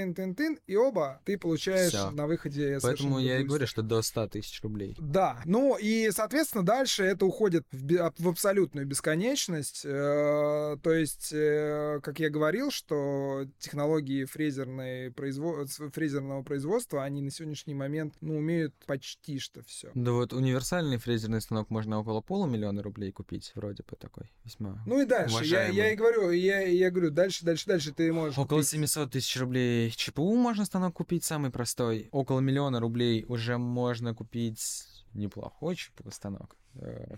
тын, 0.05 0.13
тын, 0.13 0.13
тын, 0.13 0.35
тын, 0.35 0.35
тын, 0.35 0.55
тын, 0.55 0.63
и 0.67 0.75
оба 0.75 1.21
ты 1.25 1.37
получаешь 1.37 1.91
Всё. 1.93 2.11
на 2.11 2.27
выходе 2.27 2.79
Поэтому 2.81 3.19
я 3.19 3.39
и 3.39 3.43
говорю, 3.43 3.67
что 3.67 3.81
до 3.81 4.01
100 4.01 4.27
тысяч 4.27 4.61
рублей. 4.63 4.95
Да, 4.99 5.41
ну 5.45 5.77
и, 5.77 6.09
соответственно, 6.11 6.65
дальше 6.65 7.03
это 7.03 7.25
уходит 7.25 7.65
в, 7.71 8.11
в 8.17 8.27
абсолютную 8.29 8.85
бесконечность. 8.87 9.81
Э, 9.85 10.77
То 10.81 10.91
есть, 10.93 11.29
э, 11.33 11.99
как 12.01 12.19
я 12.19 12.29
говорил, 12.29 12.71
что 12.71 13.45
технологии 13.59 14.25
фрезерной 14.25 15.09
произво- 15.09 15.65
с- 15.67 15.91
фрезерного 15.91 16.43
производства, 16.43 17.03
они 17.03 17.21
на 17.21 17.31
сегодняшний 17.31 17.73
момент 17.73 18.15
ну, 18.21 18.37
умеют 18.37 18.73
почти 18.85 19.39
что 19.39 19.61
все. 19.63 19.91
Да 19.95 20.11
вот 20.11 20.33
универсальный 20.33 20.97
фрезерный 20.97 21.41
станок 21.41 21.69
можно 21.69 21.99
около 21.99 22.21
полумиллиона 22.21 22.81
рублей 22.81 23.11
купить, 23.11 23.51
вроде 23.55 23.83
бы 23.83 23.95
такой, 23.97 24.31
весьма. 24.43 24.81
Ну 24.85 25.01
и 25.01 25.05
дальше, 25.05 25.43
я, 25.45 25.67
я 25.67 25.91
и 25.91 25.95
говорю, 25.95 26.31
я, 26.31 26.61
я 26.61 26.89
говорю, 26.91 27.11
дальше, 27.11 27.45
дальше, 27.45 27.65
дальше 27.67 27.91
ты 27.91 28.11
можешь 28.11 28.37
Около 28.37 28.57
купить- 28.59 28.69
700 28.69 29.11
тысяч 29.11 29.37
рублей 29.39 29.89
ЧПУ 29.95 30.35
можно 30.35 30.65
станок 30.65 30.95
купить, 30.95 31.23
самый 31.23 31.51
простой. 31.51 32.09
Около 32.11 32.39
миллиона 32.39 32.79
рублей 32.79 33.25
уже 33.27 33.57
можно 33.57 34.13
купить 34.13 34.85
неплохой 35.13 35.75
ЧПУ 35.75 36.11
станок, 36.11 36.55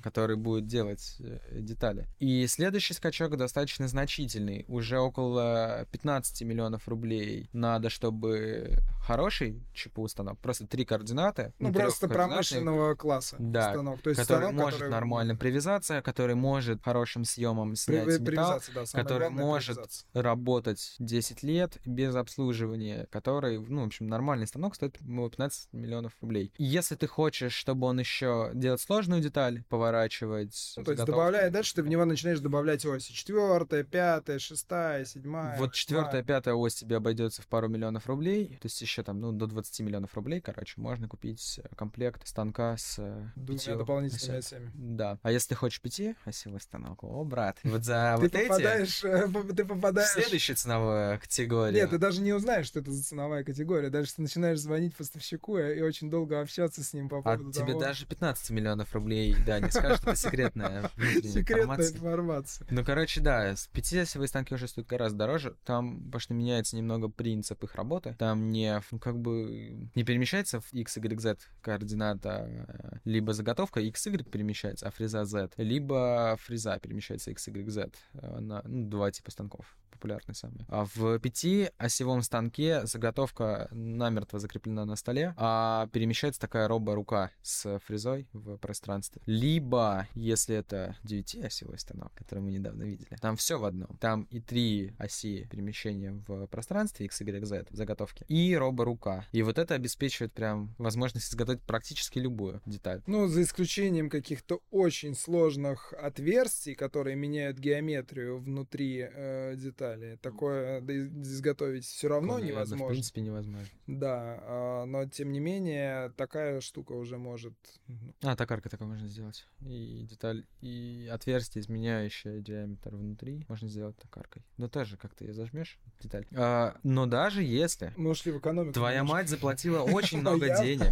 который 0.01 0.35
будет 0.35 0.67
делать 0.67 1.15
э, 1.19 1.39
детали. 1.59 2.07
И 2.19 2.45
следующий 2.47 2.93
скачок 2.93 3.37
достаточно 3.37 3.87
значительный. 3.87 4.65
Уже 4.67 4.99
около 4.99 5.85
15 5.91 6.41
миллионов 6.43 6.87
рублей 6.87 7.49
надо, 7.53 7.89
чтобы 7.89 8.79
хороший 9.05 9.61
ЧПУ 9.73 10.07
станок, 10.07 10.39
просто 10.39 10.65
три 10.67 10.85
координаты. 10.85 11.53
ну, 11.59 11.71
просто 11.73 12.07
промышленного 12.07 12.95
класса 12.95 13.35
Да, 13.39 13.71
станок. 13.73 14.01
То 14.01 14.09
есть 14.09 14.21
который 14.21 14.43
станок, 14.45 14.53
может 14.61 14.79
который- 14.79 14.91
нормально 14.91 15.35
привязаться, 15.35 16.01
который 16.01 16.35
может 16.35 16.81
хорошим 16.83 17.25
съемом 17.25 17.71
При- 17.71 17.75
снять 17.75 18.05
металл, 18.07 18.25
привязаться, 18.25 18.71
да, 18.73 18.83
который 18.91 19.29
может 19.29 19.79
работать 20.13 20.95
10 20.99 21.43
лет 21.43 21.77
без 21.85 22.15
обслуживания, 22.15 23.07
который, 23.11 23.59
ну, 23.59 23.83
в 23.83 23.87
общем, 23.87 24.07
нормальный 24.07 24.47
станок 24.47 24.75
стоит 24.75 24.97
ну, 25.01 25.29
15 25.29 25.69
миллионов 25.73 26.13
рублей. 26.21 26.51
Если 26.57 26.95
ты 26.95 27.07
хочешь, 27.07 27.53
чтобы 27.53 27.87
он 27.87 27.99
еще 27.99 28.51
делать 28.53 28.81
сложную 28.81 29.21
деталь, 29.21 29.42
поворачивать... 29.69 30.73
Ну, 30.77 30.83
то 30.83 30.91
есть 30.91 31.05
добавляя 31.05 31.49
дальше, 31.49 31.75
ты 31.75 31.83
в 31.83 31.87
него 31.87 32.05
начинаешь 32.05 32.39
добавлять 32.39 32.85
оси. 32.85 33.11
Четвертая, 33.13 33.83
пятая, 33.83 34.39
шестая, 34.39 35.05
седьмая. 35.05 35.57
Вот 35.57 35.73
четвертая, 35.73 36.23
пятая 36.23 36.55
ось 36.55 36.75
тебе 36.75 36.97
обойдется 36.97 37.41
в 37.41 37.47
пару 37.47 37.67
миллионов 37.67 38.07
рублей, 38.07 38.57
то 38.61 38.65
есть 38.67 38.81
еще 38.81 39.03
там, 39.03 39.19
ну, 39.19 39.31
до 39.31 39.47
20 39.47 39.79
миллионов 39.81 40.13
рублей, 40.15 40.41
короче, 40.41 40.79
можно 40.79 41.07
купить 41.07 41.59
э, 41.63 41.67
комплект 41.75 42.27
станка 42.27 42.77
с 42.77 42.95
э, 42.99 43.29
Двумя 43.35 43.59
пятью 43.59 43.77
дополнительными 43.77 44.39
осями. 44.39 44.65
осями. 44.67 44.71
Да. 44.75 45.19
А 45.21 45.31
если 45.31 45.49
ты 45.49 45.55
хочешь 45.55 45.81
пяти 45.81 46.15
осевой 46.25 46.61
станок, 46.61 47.03
о, 47.03 47.23
брат, 47.23 47.59
вот 47.63 47.83
за 47.83 48.15
вот 48.17 48.33
эти 48.33 48.47
попадаешь, 48.47 49.03
э, 49.03 49.27
ты 49.55 49.63
в 49.63 49.67
попадаешь... 49.67 50.09
следующую 50.09 50.55
ценовую 50.55 51.19
категорию. 51.19 51.73
Нет, 51.73 51.89
ты 51.89 51.97
даже 51.97 52.21
не 52.21 52.33
узнаешь, 52.33 52.67
что 52.67 52.79
это 52.79 52.91
за 52.91 53.03
ценовая 53.03 53.43
категория. 53.43 53.89
Дальше 53.89 54.15
ты 54.15 54.21
начинаешь 54.21 54.59
звонить 54.59 54.95
поставщику 54.95 55.57
и 55.57 55.81
очень 55.81 56.09
долго 56.09 56.39
общаться 56.41 56.83
с 56.83 56.93
ним 56.93 57.09
по 57.09 57.19
А 57.19 57.21
поводу 57.21 57.51
тебе 57.51 57.67
того- 57.67 57.79
даже 57.79 58.05
15 58.05 58.49
миллионов 58.51 58.93
рублей, 58.93 59.32
да, 59.45 59.59
не 59.59 59.69
скажут, 59.69 60.01
это 60.01 60.15
секретная 60.15 60.89
Секретная 61.23 61.89
информация. 61.89 62.67
Ну, 62.69 62.83
короче, 62.83 63.21
да, 63.21 63.55
с 63.55 63.69
5-осевые 63.73 64.27
станки 64.27 64.53
уже 64.53 64.67
стоят 64.67 64.87
гораздо 64.87 65.19
дороже. 65.19 65.55
Там, 65.65 66.05
потому 66.05 66.19
что 66.19 66.33
меняется 66.33 66.75
немного 66.75 67.09
принцип 67.09 67.63
их 67.63 67.75
работы. 67.75 68.15
Там 68.19 68.49
не, 68.49 68.81
ну, 68.91 68.99
как 68.99 69.19
бы, 69.19 69.89
не 69.95 70.03
перемещается 70.03 70.59
в 70.59 70.73
X, 70.73 70.97
Y, 70.97 71.19
Z 71.19 71.37
координата, 71.61 72.47
э, 72.47 72.97
либо 73.05 73.33
заготовка 73.33 73.79
X, 73.79 74.05
Y 74.07 74.29
перемещается, 74.29 74.87
а 74.87 74.91
фреза 74.91 75.25
Z, 75.25 75.51
либо 75.57 76.37
фреза 76.39 76.79
перемещается 76.79 77.31
X, 77.31 77.47
Y, 77.47 77.69
Z. 77.69 77.91
Э, 78.13 78.39
На, 78.39 78.61
ну, 78.65 78.89
два 78.89 79.11
типа 79.11 79.31
станков 79.31 79.77
популярные 80.03 80.35
самые. 80.35 80.65
А 80.67 80.85
в 80.93 81.17
пятиосевом 81.19 82.23
станке 82.23 82.85
заготовка 82.85 83.69
намертво 83.71 84.39
закреплена 84.39 84.85
на 84.85 84.97
столе, 84.97 85.33
а 85.37 85.87
перемещается 85.93 86.41
такая 86.41 86.67
робо-рука 86.67 87.31
с 87.41 87.79
фрезой 87.79 88.27
в 88.33 88.57
пространстве. 88.57 89.21
Либо, 89.25 90.07
если 90.15 90.55
это 90.55 90.95
девятиосевой 91.03 91.79
станок, 91.79 92.11
который 92.13 92.39
мы 92.39 92.51
недавно 92.51 92.83
видели, 92.83 93.17
там 93.21 93.35
все 93.35 93.57
в 93.59 93.65
одном. 93.65 93.97
Там 93.99 94.23
и 94.29 94.39
три 94.39 94.93
оси 94.97 95.47
перемещения 95.49 96.11
в 96.27 96.47
пространстве, 96.47 97.05
X, 97.05 97.21
Y, 97.21 97.45
Z, 97.45 97.65
заготовки, 97.71 98.25
и 98.27 98.55
робо-рука. 98.55 99.25
И 99.31 99.41
вот 99.41 99.57
это 99.57 99.75
обеспечивает 99.75 100.33
прям 100.33 100.73
возможность 100.77 101.29
изготовить 101.29 101.61
практически 101.61 102.19
любую 102.19 102.61
деталь. 102.65 103.01
Ну, 103.07 103.27
за 103.27 103.41
исключением 103.43 104.09
каких-то 104.09 104.61
очень 104.71 105.15
сложных 105.15 105.93
отверстий, 105.93 106.75
которые 106.75 107.15
меняют 107.15 107.57
геометрию 107.59 108.39
внутри 108.39 109.07
э, 109.09 109.55
детали. 109.55 110.17
Такое 110.21 110.81
изготовить 110.81 111.85
все 111.85 112.07
равно 112.07 112.35
В 112.35 112.43
невозможно. 112.43 112.87
принципе, 112.87 113.21
невозможно. 113.21 113.67
Да, 113.87 114.39
а, 114.43 114.85
но 114.85 115.05
тем 115.07 115.31
не 115.31 115.39
менее, 115.39 116.11
такая 116.17 116.61
штука 116.61 116.93
уже 116.93 117.17
может... 117.17 117.53
ну, 117.87 118.13
А, 118.21 118.35
токарка 118.35 118.69
такое 118.69 118.87
можно 118.87 119.07
сделать. 119.13 119.45
И 119.61 120.05
деталь, 120.09 120.45
и 120.61 121.09
отверстие, 121.11 121.61
изменяющее 121.61 122.41
диаметр 122.41 122.95
внутри, 122.95 123.45
можно 123.47 123.69
сделать 123.69 123.95
токаркой. 123.97 124.43
Но 124.57 124.67
тоже 124.67 124.97
как-то 124.97 125.23
ее 125.23 125.33
зажмешь, 125.33 125.79
деталь. 126.01 126.25
А, 126.35 126.75
но 126.83 127.05
даже 127.05 127.41
если 127.43 127.93
Мы 127.95 128.09
ушли 128.09 128.31
в 128.33 128.39
экономику. 128.39 128.73
твоя 128.73 128.97
немножко. 128.99 129.15
мать 129.17 129.29
заплатила 129.29 129.81
очень 129.83 130.17
много 130.21 130.47
Я- 130.47 130.61
денег, 130.61 130.91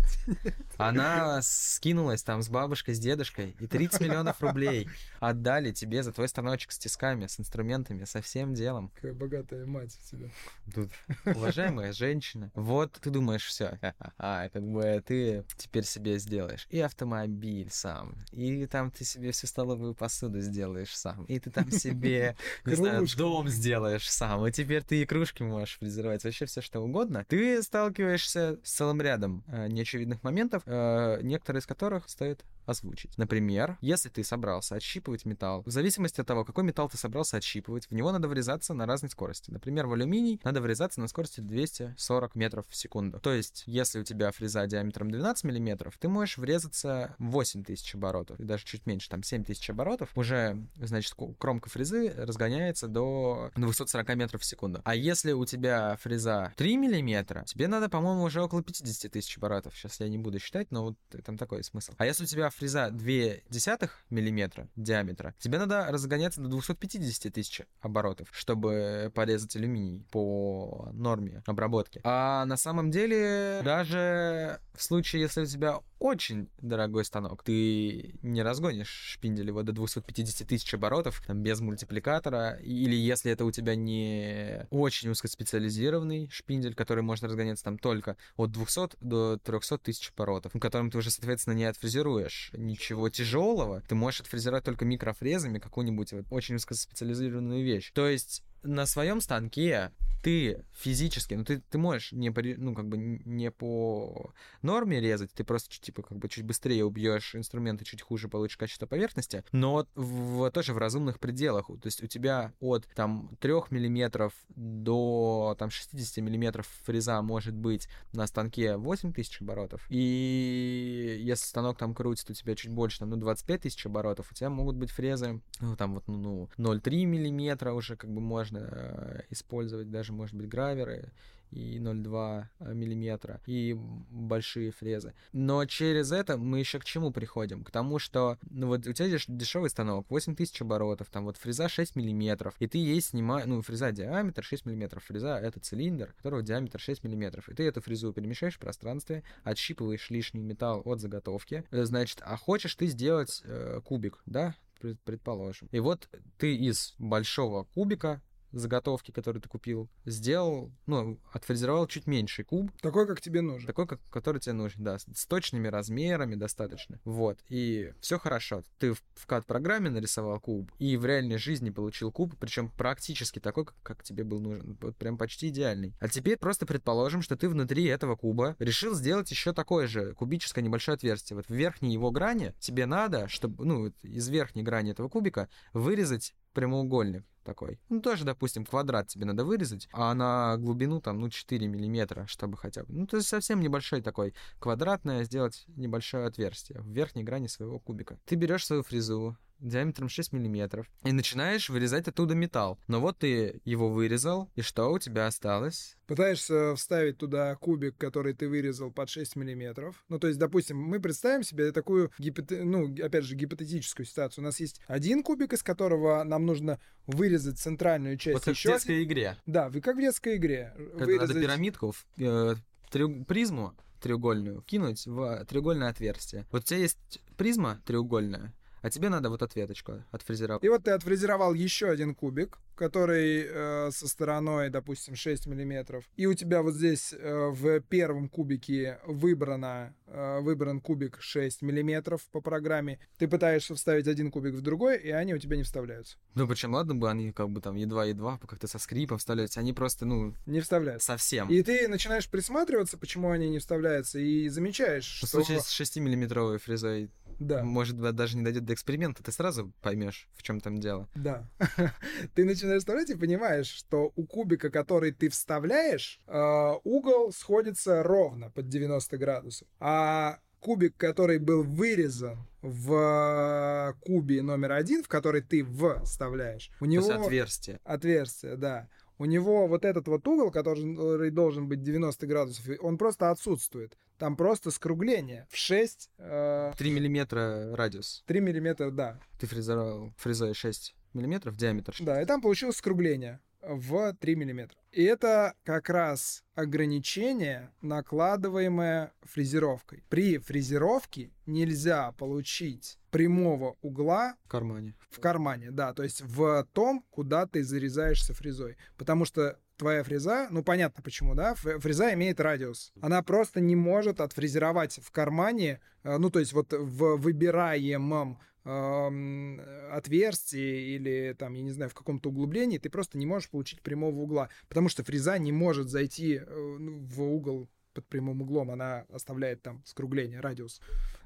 она 0.78 1.42
скинулась 1.42 2.24
там 2.24 2.42
с 2.42 2.50
бабушкой, 2.50 2.96
с 2.96 3.00
дедушкой, 3.00 3.56
и 3.60 3.68
30 3.68 4.02
миллионов 4.02 4.42
рублей 4.42 4.88
отдали 5.20 5.72
тебе 5.72 6.04
за 6.04 6.12
твой 6.14 6.28
станочек 6.28 6.72
с 6.72 6.78
тисками, 6.80 7.28
с 7.28 7.40
инструментами, 7.40 8.06
со 8.06 8.22
всем 8.22 8.54
делом. 8.54 8.90
Какая 8.96 9.14
богатая 9.14 9.66
мать 9.66 9.98
у 10.02 10.08
тебя. 10.10 10.30
Тут 10.74 10.90
уважаемая 11.26 11.92
женщина. 11.94 12.52
Вот 12.56 12.94
ты 12.94 13.10
думаешь, 13.10 13.46
все, 13.46 13.80
а 14.18 14.50
как 14.50 14.64
бы 14.64 15.04
ты 15.06 15.44
теперь 15.58 15.84
себе 15.86 16.18
сделаешь 16.20 16.68
и 16.70 16.80
автомобиль 16.80 17.70
сам, 17.72 18.11
и 18.32 18.66
там 18.66 18.92
ты 18.92 19.04
себе 19.04 19.32
всю 19.32 19.48
столовую 19.48 19.94
посуду 19.94 20.40
сделаешь 20.42 20.96
сам, 20.96 21.26
и 21.26 21.40
ты 21.40 21.52
там 21.52 21.72
себе, 21.72 22.36
не 22.66 22.76
знаю, 22.76 23.08
дом 23.18 23.48
сделаешь 23.50 24.10
сам, 24.10 24.46
и 24.46 24.52
теперь 24.52 24.84
ты 24.84 25.02
и 25.02 25.06
кружки 25.06 25.44
можешь 25.44 25.78
фрезеровать, 25.78 26.24
вообще 26.24 26.46
все 26.46 26.62
что 26.62 26.80
угодно. 26.82 27.26
Ты 27.28 27.62
сталкиваешься 27.62 28.60
с 28.64 28.72
целым 28.72 29.02
рядом 29.02 29.44
э, 29.48 29.68
неочевидных 29.68 30.24
моментов, 30.24 30.64
э, 30.66 31.20
некоторые 31.22 31.60
из 31.60 31.66
которых 31.66 32.10
стоят 32.10 32.44
озвучить. 32.66 33.18
Например, 33.18 33.78
если 33.82 34.10
ты 34.10 34.24
собрался 34.24 34.76
отщипывать 34.76 35.26
металл, 35.26 35.64
в 35.66 35.72
зависимости 35.72 36.22
от 36.22 36.28
того, 36.28 36.46
какой 36.46 36.64
металл 36.64 36.90
ты 36.90 36.98
собрался 36.98 37.38
отщипывать, 37.38 37.88
в 37.88 37.94
него 37.94 38.12
надо 38.12 38.28
врезаться 38.28 38.74
на 38.74 38.86
разной 38.86 39.10
скорости. 39.10 39.52
Например, 39.52 39.88
в 39.88 39.94
алюминий 39.94 40.40
надо 40.44 40.62
врезаться 40.62 41.02
на 41.02 41.08
скорости 41.08 41.42
240 41.42 42.36
метров 42.36 42.68
в 42.68 42.76
секунду. 42.76 43.20
То 43.20 43.34
есть, 43.34 43.64
если 43.66 44.00
у 44.00 44.04
тебя 44.04 44.32
фреза 44.32 44.66
диаметром 44.68 45.12
12 45.12 45.44
миллиметров, 45.44 45.98
ты 45.98 46.08
можешь 46.08 46.38
врезаться 46.38 47.16
8000 47.20 47.96
оборотов, 47.96 48.40
и 48.40 48.44
даже 48.44 48.66
чуть 48.66 48.86
меньше, 48.86 49.10
там 49.10 49.24
7000 49.24 49.70
оборотов, 49.72 50.10
уже, 50.16 50.58
значит, 50.76 51.14
кромка 51.40 51.70
фрезы 51.70 52.14
разгоняется 52.16 52.88
до 52.88 53.52
240 53.56 54.16
метров 54.16 54.42
в 54.42 54.46
секунду. 54.46 54.82
А 54.84 54.96
если 54.96 55.32
у 55.32 55.46
тебя 55.46 55.98
фреза 55.98 56.54
3 56.58 56.78
миллиметра, 56.78 57.44
тебе 57.46 57.68
надо, 57.68 57.90
по-моему, 57.90 58.24
уже 58.24 58.42
около 58.42 58.64
50 58.64 59.12
тысяч 59.12 59.38
оборотов. 59.38 59.76
Сейчас 59.76 60.00
я 60.00 60.10
не 60.10 60.18
буду 60.18 60.40
считать, 60.40 60.72
но 60.72 60.84
вот 60.84 60.96
там 61.26 61.38
такой 61.38 61.64
смысл. 61.64 61.94
А 61.98 62.06
если 62.06 62.24
у 62.24 62.28
тебя 62.28 62.50
фреза 62.52 62.90
0,2 62.90 63.90
миллиметра 64.10 64.68
диаметра, 64.76 65.34
тебе 65.40 65.58
надо 65.58 65.88
разгоняться 65.90 66.42
до 66.42 66.50
250 66.50 67.34
тысяч 67.34 67.62
оборотов, 67.82 68.30
чтобы 68.32 69.12
порезать 69.14 69.56
алюминий 69.56 70.06
по 70.12 70.90
норме 70.94 71.44
обработки. 71.46 72.02
А 72.04 72.46
на 72.46 72.58
самом 72.58 72.92
деле, 72.92 73.62
даже 73.64 74.60
в 74.74 74.84
случае, 74.84 75.24
если 75.24 75.42
у 75.42 75.46
тебя 75.46 75.80
очень 76.00 76.50
дорогой 76.60 77.06
станок, 77.06 77.44
ты 77.44 78.16
не 78.24 78.42
разгонишь 78.42 78.90
шпиндель 78.90 79.48
его 79.48 79.62
до 79.62 79.72
250 79.72 80.48
тысяч 80.48 80.74
оборотов 80.74 81.22
там, 81.28 81.44
без 81.44 81.60
мультипликатора, 81.60 82.58
или 82.64 82.96
если 82.96 83.32
это 83.32 83.46
у 83.46 83.52
тебя 83.52 83.76
не 83.76 84.66
очень 84.72 85.10
узкоспециализированный 85.10 86.28
шпиндель, 86.32 86.74
который 86.74 87.04
может 87.04 87.26
разгоняться 87.26 87.64
там 87.64 87.78
только 87.78 88.18
от 88.36 88.52
200 88.52 88.98
до 89.02 89.38
300 89.38 89.78
тысяч 89.78 90.12
оборотов, 90.16 90.54
которым 90.60 90.90
ты 90.90 90.98
уже, 90.98 91.12
соответственно, 91.12 91.54
не 91.54 91.66
отфрезеруешь 91.66 92.41
ничего 92.54 93.10
тяжелого, 93.10 93.82
ты 93.88 93.96
можешь 93.96 94.22
отфрезеровать 94.22 94.64
только 94.64 94.86
микрофрезами 94.86 95.60
какую-нибудь 95.60 96.14
вот 96.14 96.26
очень 96.30 96.56
узкоспециализированную 96.56 97.64
вещь. 97.64 97.92
То 97.94 98.08
есть 98.08 98.44
на 98.64 98.86
своем 98.86 99.22
станке 99.22 99.92
ты 100.22 100.64
физически, 100.74 101.34
ну 101.34 101.44
ты, 101.44 101.62
ты 101.70 101.78
можешь 101.78 102.12
не 102.12 102.32
по, 102.32 102.42
ну, 102.42 102.74
как 102.74 102.88
бы 102.88 102.98
не 102.98 103.52
по 103.52 104.34
норме 104.62 105.00
резать, 105.00 105.32
ты 105.34 105.44
просто 105.44 105.80
типа 105.80 106.04
как 106.04 106.18
бы 106.18 106.30
чуть 106.30 106.46
быстрее 106.46 106.86
убьешь 106.86 107.36
инструменты, 107.36 107.86
чуть 107.86 108.02
хуже 108.02 108.28
получишь 108.28 108.58
качество 108.58 108.86
поверхности, 108.86 109.44
но 109.52 109.88
в, 109.96 110.52
тоже 110.52 110.74
в 110.74 110.78
разумных 110.78 111.20
пределах. 111.20 111.68
То 111.68 111.86
есть 111.86 112.04
у 112.04 112.08
тебя 112.08 112.54
от 112.60 112.88
там 112.96 113.36
3 113.40 113.54
миллиметров 113.72 114.34
до 114.50 115.56
там 115.58 115.70
60 115.70 116.24
миллиметров 116.24 116.68
фреза 116.86 117.22
может 117.22 117.56
быть 117.56 117.88
на 118.14 118.28
станке 118.28 118.78
8 118.78 119.14
тысяч 119.14 119.42
оборотов. 119.42 119.86
И 119.90 121.20
если 121.22 121.46
станок 121.46 121.78
там 121.78 121.94
крутит 121.94 122.30
у 122.30 122.34
тебя 122.34 122.56
чуть 122.56 122.72
больше, 122.72 123.00
там, 123.00 123.10
ну, 123.10 123.16
25 123.18 123.62
тысяч 123.62 123.86
оборотов, 123.86 124.32
у 124.32 124.36
тебя 124.36 124.50
могут 124.50 124.76
быть 124.76 124.92
фрезы, 124.92 125.42
ну, 125.60 125.76
там 125.76 125.96
вот, 125.96 126.08
ну, 126.08 126.50
0,3 126.58 127.06
миллиметра 127.06 127.74
уже 127.74 127.96
как 127.96 128.12
бы 128.12 128.22
можно 128.22 128.51
э, 128.54 129.22
использовать 129.30 129.90
даже 129.90 130.02
даже, 130.02 130.14
может 130.14 130.36
быть, 130.36 130.48
граверы 130.48 131.12
и 131.52 131.80
0,2 131.80 132.46
э, 132.60 132.74
миллиметра, 132.74 133.42
и 133.46 133.74
большие 134.10 134.72
фрезы. 134.72 135.14
Но 135.34 135.66
через 135.66 136.12
это 136.12 136.38
мы 136.38 136.60
еще 136.60 136.80
к 136.80 136.86
чему 136.86 137.12
приходим? 137.12 137.64
К 137.66 137.72
тому, 137.72 138.00
что, 138.00 138.38
ну 138.50 138.68
вот 138.68 138.88
у 138.88 138.94
тебя 138.94 139.08
здесь 139.08 139.26
дешевый 139.28 139.70
станок, 139.70 140.10
8000 140.10 140.62
оборотов, 140.62 141.10
там 141.10 141.26
вот 141.26 141.36
фреза 141.36 141.68
6 141.68 141.98
миллиметров, 141.98 142.56
и 142.60 142.68
ты 142.68 142.78
ей 142.78 143.02
снимаешь, 143.02 143.46
ну, 143.48 143.62
фреза 143.62 143.92
диаметр 143.92 144.44
6 144.44 144.66
миллиметров, 144.66 145.04
фреза 145.04 145.38
это 145.38 145.60
цилиндр, 145.60 146.14
которого 146.14 146.42
диаметр 146.42 146.80
6 146.80 147.04
миллиметров, 147.04 147.50
и 147.50 147.54
ты 147.54 147.64
эту 147.68 147.82
фрезу 147.82 148.14
перемещаешь 148.14 148.56
в 148.56 148.60
пространстве, 148.60 149.24
отщипываешь 149.44 150.10
лишний 150.10 150.42
металл 150.42 150.82
от 150.86 151.02
заготовки, 151.02 151.66
э, 151.70 151.84
значит, 151.84 152.20
а 152.22 152.38
хочешь 152.38 152.76
ты 152.76 152.88
сделать 152.88 153.42
э, 153.44 153.82
кубик, 153.84 154.22
да, 154.26 154.56
предположим. 155.04 155.68
И 155.72 155.80
вот 155.80 156.10
ты 156.38 156.56
из 156.56 156.96
большого 156.98 157.66
кубика 157.66 158.22
заготовки, 158.52 159.12
которые 159.12 159.42
ты 159.42 159.50
купил, 159.50 159.90
сделал, 160.06 160.72
ну, 160.86 161.20
отфрезеровал 161.32 161.88
чуть 161.88 162.08
меньший 162.08 162.46
куб. 162.46 162.72
Такой, 162.82 163.08
как 163.08 163.22
тебе 163.22 163.42
нужен. 163.42 163.68
Такой, 163.68 163.88
как, 163.88 164.00
который 164.10 164.40
тебе 164.40 164.54
нужен, 164.54 164.84
да, 164.84 164.98
с 165.00 165.26
точными 165.26 165.68
размерами 165.68 166.36
достаточно. 166.36 167.00
Вот, 167.06 167.40
и 167.50 167.94
все 168.02 168.20
хорошо. 168.20 168.64
Ты 168.80 168.94
в, 168.94 169.04
в 169.16 169.28
CAD-программе 169.28 169.90
нарисовал 169.90 170.40
куб, 170.40 170.72
и 170.80 170.98
в 170.98 171.06
реальной 171.06 171.38
жизни 171.38 171.70
получил 171.70 172.12
куб, 172.12 172.36
причем 172.40 172.70
практически 172.70 173.40
такой, 173.40 173.66
как, 173.66 173.76
как 173.84 174.04
тебе 174.04 174.24
был 174.24 174.40
нужен. 174.40 174.78
Вот 174.82 174.96
прям 174.98 175.18
почти 175.18 175.50
идеальный. 175.50 175.94
А 176.00 176.08
теперь 176.08 176.38
просто 176.38 176.66
предположим, 176.66 177.22
что 177.22 177.36
ты 177.36 177.50
внутри 177.50 177.86
этого 177.86 178.16
куба 178.16 178.56
решил 178.60 178.94
сделать 178.94 179.32
еще 179.32 179.54
такое 179.54 179.88
же 179.88 180.14
кубическое 180.14 180.64
небольшое 180.64 180.96
отверстие. 180.96 181.38
Вот 181.38 181.48
в 181.48 181.54
верхней 181.54 181.94
его 181.94 182.12
грани 182.12 182.54
тебе 182.60 182.86
надо, 182.86 183.28
чтобы, 183.28 183.66
ну, 183.66 183.94
из 184.02 184.28
верхней 184.30 184.64
грани 184.64 184.92
этого 184.92 185.10
кубика 185.10 185.50
вырезать 185.74 186.34
прямоугольник 186.54 187.26
такой. 187.44 187.80
Ну, 187.90 188.02
тоже, 188.02 188.26
допустим, 188.26 188.66
квадрат 188.66 189.08
тебе 189.08 189.26
надо 189.26 189.46
вырезать, 189.46 189.88
а 189.92 190.14
на 190.14 190.58
глубину 190.58 191.02
там, 191.02 191.20
ну, 191.20 191.30
4 191.30 191.68
миллиметра, 191.68 192.26
чтобы 192.28 192.58
хотя 192.58 192.84
бы... 192.84 192.94
Ну, 192.94 193.08
то 193.08 193.18
есть 193.18 193.30
совсем 193.30 193.60
небольшой 193.60 194.02
такой 194.02 194.34
квадратное 194.60 195.24
сделать 195.24 195.66
небольшое 195.68 196.28
отверстие 196.28 196.82
в 196.82 196.88
верхней 196.88 197.24
грани 197.24 197.48
своего 197.48 197.80
кубика. 197.80 198.20
Ты 198.26 198.36
берешь 198.36 198.66
свою 198.66 198.84
фрезу, 198.84 199.38
диаметром 199.62 200.10
6 200.10 200.34
миллиметров 200.34 200.88
и 201.04 201.12
начинаешь 201.12 201.70
вырезать 201.70 202.08
оттуда 202.08 202.36
металл. 202.36 202.80
Но 202.88 203.00
вот 203.00 203.20
ты 203.20 203.62
его 203.64 203.90
вырезал, 203.90 204.50
и 204.56 204.62
что 204.62 204.92
у 204.92 205.00
тебя 205.00 205.28
осталось? 205.28 205.96
Пытаешься 206.08 206.76
вставить 206.76 207.18
туда 207.18 207.56
кубик, 207.56 207.98
который 207.98 208.34
ты 208.34 208.50
вырезал 208.50 208.92
под 208.92 209.10
6 209.10 209.36
миллиметров. 209.38 210.04
Ну, 210.10 210.20
то 210.20 210.28
есть, 210.28 210.40
допустим, 210.40 210.78
мы 210.78 211.00
представим 211.00 211.44
себе 211.44 211.72
такую, 211.72 212.12
гипот... 212.18 212.52
ну, 212.52 212.94
опять 213.02 213.24
же, 213.24 213.36
гипотетическую 213.36 214.06
ситуацию. 214.06 214.44
У 214.44 214.46
нас 214.46 214.60
есть 214.60 214.82
один 214.88 215.24
кубик, 215.24 215.54
из 215.54 215.64
которого 215.64 216.24
нам 216.24 216.46
нужно 216.46 216.80
вырезать 217.08 217.60
центральную 217.60 218.18
часть. 218.18 218.34
Вот 218.34 218.44
как 218.44 218.56
еще 218.56 218.70
в 218.70 218.74
детской 218.74 219.04
игре. 219.04 219.38
Да, 219.46 219.70
вы 219.70 219.80
как 219.80 219.96
в 219.96 220.02
детской 220.02 220.38
игре. 220.38 220.74
Когда 220.76 221.06
вырезать... 221.06 221.28
надо 221.30 221.42
пирамидку, 221.42 221.96
э, 222.18 222.56
треуг... 222.90 223.28
призму 223.28 223.74
треугольную 224.02 224.62
кинуть 224.64 225.06
в 225.06 225.46
треугольное 225.46 225.90
отверстие. 225.90 226.46
Вот 226.52 226.64
у 226.64 226.66
тебя 226.66 226.80
есть 226.80 226.98
призма 227.38 227.82
треугольная, 227.86 228.54
а 228.82 228.90
тебе 228.90 229.10
надо 229.10 229.30
вот 229.30 229.42
ответочку 229.42 230.04
отфрезеровать. 230.12 230.64
И 230.64 230.70
вот 230.70 230.84
ты 230.84 230.92
отфрезеровал 230.92 231.54
еще 231.54 231.90
один 231.90 232.16
кубик, 232.16 232.60
который 232.76 233.46
э, 233.48 233.92
со 233.92 234.08
стороной, 234.08 234.70
допустим, 234.70 235.16
6 235.16 235.46
миллиметров. 235.46 236.04
И 236.16 236.26
у 236.26 236.34
тебя 236.34 236.64
вот 236.64 236.74
здесь 236.74 237.14
э, 237.14 237.50
в 237.50 237.80
первом 237.82 238.28
кубике 238.28 239.00
выбрано, 239.06 239.96
э, 240.08 240.40
выбран 240.40 240.82
кубик 240.82 241.18
6 241.22 241.62
миллиметров 241.62 242.22
по 242.32 242.42
программе. 242.42 243.00
Ты 243.20 243.28
пытаешься 243.28 243.76
вставить 243.76 244.08
один 244.08 244.32
кубик 244.32 244.56
в 244.56 244.62
другой, 244.62 244.98
и 244.98 245.12
они 245.12 245.36
у 245.36 245.38
тебя 245.38 245.58
не 245.58 245.64
вставляются. 245.64 246.18
Ну, 246.34 246.48
причем, 246.48 246.74
ладно 246.74 246.96
бы 246.96 247.10
они 247.10 247.32
как 247.32 247.52
бы 247.52 247.62
там 247.62 247.76
едва-едва, 247.76 248.40
как-то 248.40 248.68
со 248.68 248.80
скрипом 248.80 249.20
вставляются, 249.20 249.60
они 249.60 249.74
просто, 249.74 250.06
ну... 250.06 250.34
Не 250.48 250.62
вставляются. 250.62 251.06
Совсем. 251.06 251.50
И 251.50 251.62
ты 251.62 251.88
начинаешь 251.88 252.28
присматриваться, 252.28 252.98
почему 252.98 253.30
они 253.30 253.50
не 253.50 253.60
вставляются, 253.60 254.18
и 254.18 254.50
замечаешь, 254.50 255.06
что... 255.06 255.28
В 255.28 255.30
случае 255.30 255.60
с 255.60 255.80
6-миллиметровой 255.80 256.58
фрезой 256.58 257.12
да. 257.42 257.64
Может 257.64 258.00
быть, 258.00 258.14
даже 258.14 258.38
не 258.38 258.44
дойдет 258.44 258.66
до 258.66 258.74
эксперимента, 258.76 259.24
ты 259.24 259.32
сразу 259.32 259.74
поймешь, 259.82 260.30
в 260.36 260.44
чем 260.44 260.62
там 260.62 260.80
дело. 260.80 261.10
Да. 261.16 261.50
ты 262.36 262.46
начинаешь 262.46 262.82
вставлять 262.82 263.10
и 263.10 263.16
понимаешь, 263.16 263.66
что 263.66 264.12
у 264.16 264.26
кубика, 264.28 264.70
который 264.70 265.12
ты 265.12 265.28
вставляешь, 265.30 266.22
э, 266.28 266.74
угол 266.84 267.32
сходится 267.32 268.04
ровно 268.04 268.52
под 268.52 268.70
90 268.70 269.18
градусов. 269.18 269.68
А 269.80 270.38
кубик, 270.60 270.96
который 270.98 271.40
был 271.40 271.64
вырезан 271.64 272.48
в 272.62 273.98
кубе 274.02 274.44
номер 274.44 274.74
один, 274.74 275.04
в 275.04 275.08
который 275.08 275.42
ты 275.42 275.66
вставляешь, 276.04 276.70
у 276.80 276.86
него... 276.86 277.10
Отверстие. 277.10 277.80
Отверстие, 277.84 278.56
да 278.56 278.88
у 279.22 279.26
него 279.26 279.68
вот 279.68 279.86
этот 279.86 280.08
вот 280.08 280.28
угол, 280.28 280.50
который 280.50 281.30
должен 281.30 281.68
быть 281.68 281.84
90 281.84 282.26
градусов, 282.26 282.66
он 282.80 282.98
просто 282.98 283.30
отсутствует. 283.30 283.96
Там 284.18 284.36
просто 284.36 284.72
скругление 284.72 285.46
в 285.52 285.58
6... 285.58 286.10
Э... 286.18 286.72
3 286.76 286.92
миллиметра 286.92 287.76
радиус. 287.76 288.24
3 288.26 288.40
миллиметра, 288.40 288.90
да. 288.90 289.20
Ты 289.40 289.46
фрезеровал 289.46 290.12
фрезой 290.18 290.56
6 290.56 290.96
миллиметров 291.14 291.56
диаметр. 291.56 291.96
Да, 292.00 292.20
и 292.20 292.26
там 292.26 292.42
получилось 292.42 292.78
скругление 292.78 293.40
в 293.62 294.14
3 294.14 294.36
миллиметра. 294.36 294.78
И 294.92 295.04
это 295.04 295.54
как 295.64 295.90
раз 295.90 296.44
ограничение, 296.54 297.72
накладываемое 297.82 299.14
фрезеровкой. 299.24 300.04
При 300.10 300.38
фрезеровке 300.38 301.32
нельзя 301.46 302.12
получить 302.14 302.98
прямого 303.10 303.78
угла 303.82 304.36
в 304.46 304.50
кармане. 304.50 304.96
В 305.10 305.20
кармане, 305.20 305.72
да, 305.72 305.94
то 305.94 306.04
есть 306.04 306.22
в 306.22 306.68
том, 306.74 307.06
куда 307.10 307.46
ты 307.46 307.64
зарезаешься 307.64 308.34
фрезой. 308.34 308.78
Потому 308.98 309.26
что 309.26 309.58
твоя 309.78 310.04
фреза, 310.04 310.48
ну 310.52 310.64
понятно 310.64 311.02
почему, 311.02 311.34
да, 311.34 311.56
фреза 311.56 312.14
имеет 312.14 312.40
радиус. 312.40 312.94
Она 313.02 313.24
просто 313.24 313.60
не 313.60 313.76
может 313.76 314.22
отфрезеровать 314.22 315.00
в 315.02 315.10
кармане, 315.12 315.80
э, 316.04 316.18
ну 316.18 316.30
то 316.30 316.40
есть 316.40 316.54
вот 316.54 316.72
в 316.72 317.18
выбираемом 317.18 318.40
отверстии 318.64 320.96
или 320.96 321.36
там, 321.38 321.54
я 321.54 321.64
не 321.64 321.72
знаю, 321.72 321.90
в 321.90 321.94
каком-то 321.94 322.30
углублении, 322.30 322.78
ты 322.78 322.90
просто 322.90 323.18
не 323.18 323.26
можешь 323.26 323.50
получить 323.50 323.82
прямого 323.82 324.20
угла, 324.20 324.50
потому 324.70 324.90
что 324.90 325.04
фреза 325.04 325.38
не 325.38 325.52
может 325.52 325.90
зайти 325.90 326.36
э, 326.36 326.78
ну, 326.80 327.00
в 327.00 327.22
угол 327.22 327.70
под 327.94 328.08
прямым 328.08 328.42
углом, 328.42 328.72
она 328.72 329.06
оставляет 329.12 329.62
там 329.62 329.82
скругление, 329.86 330.40
радиус. 330.40 330.82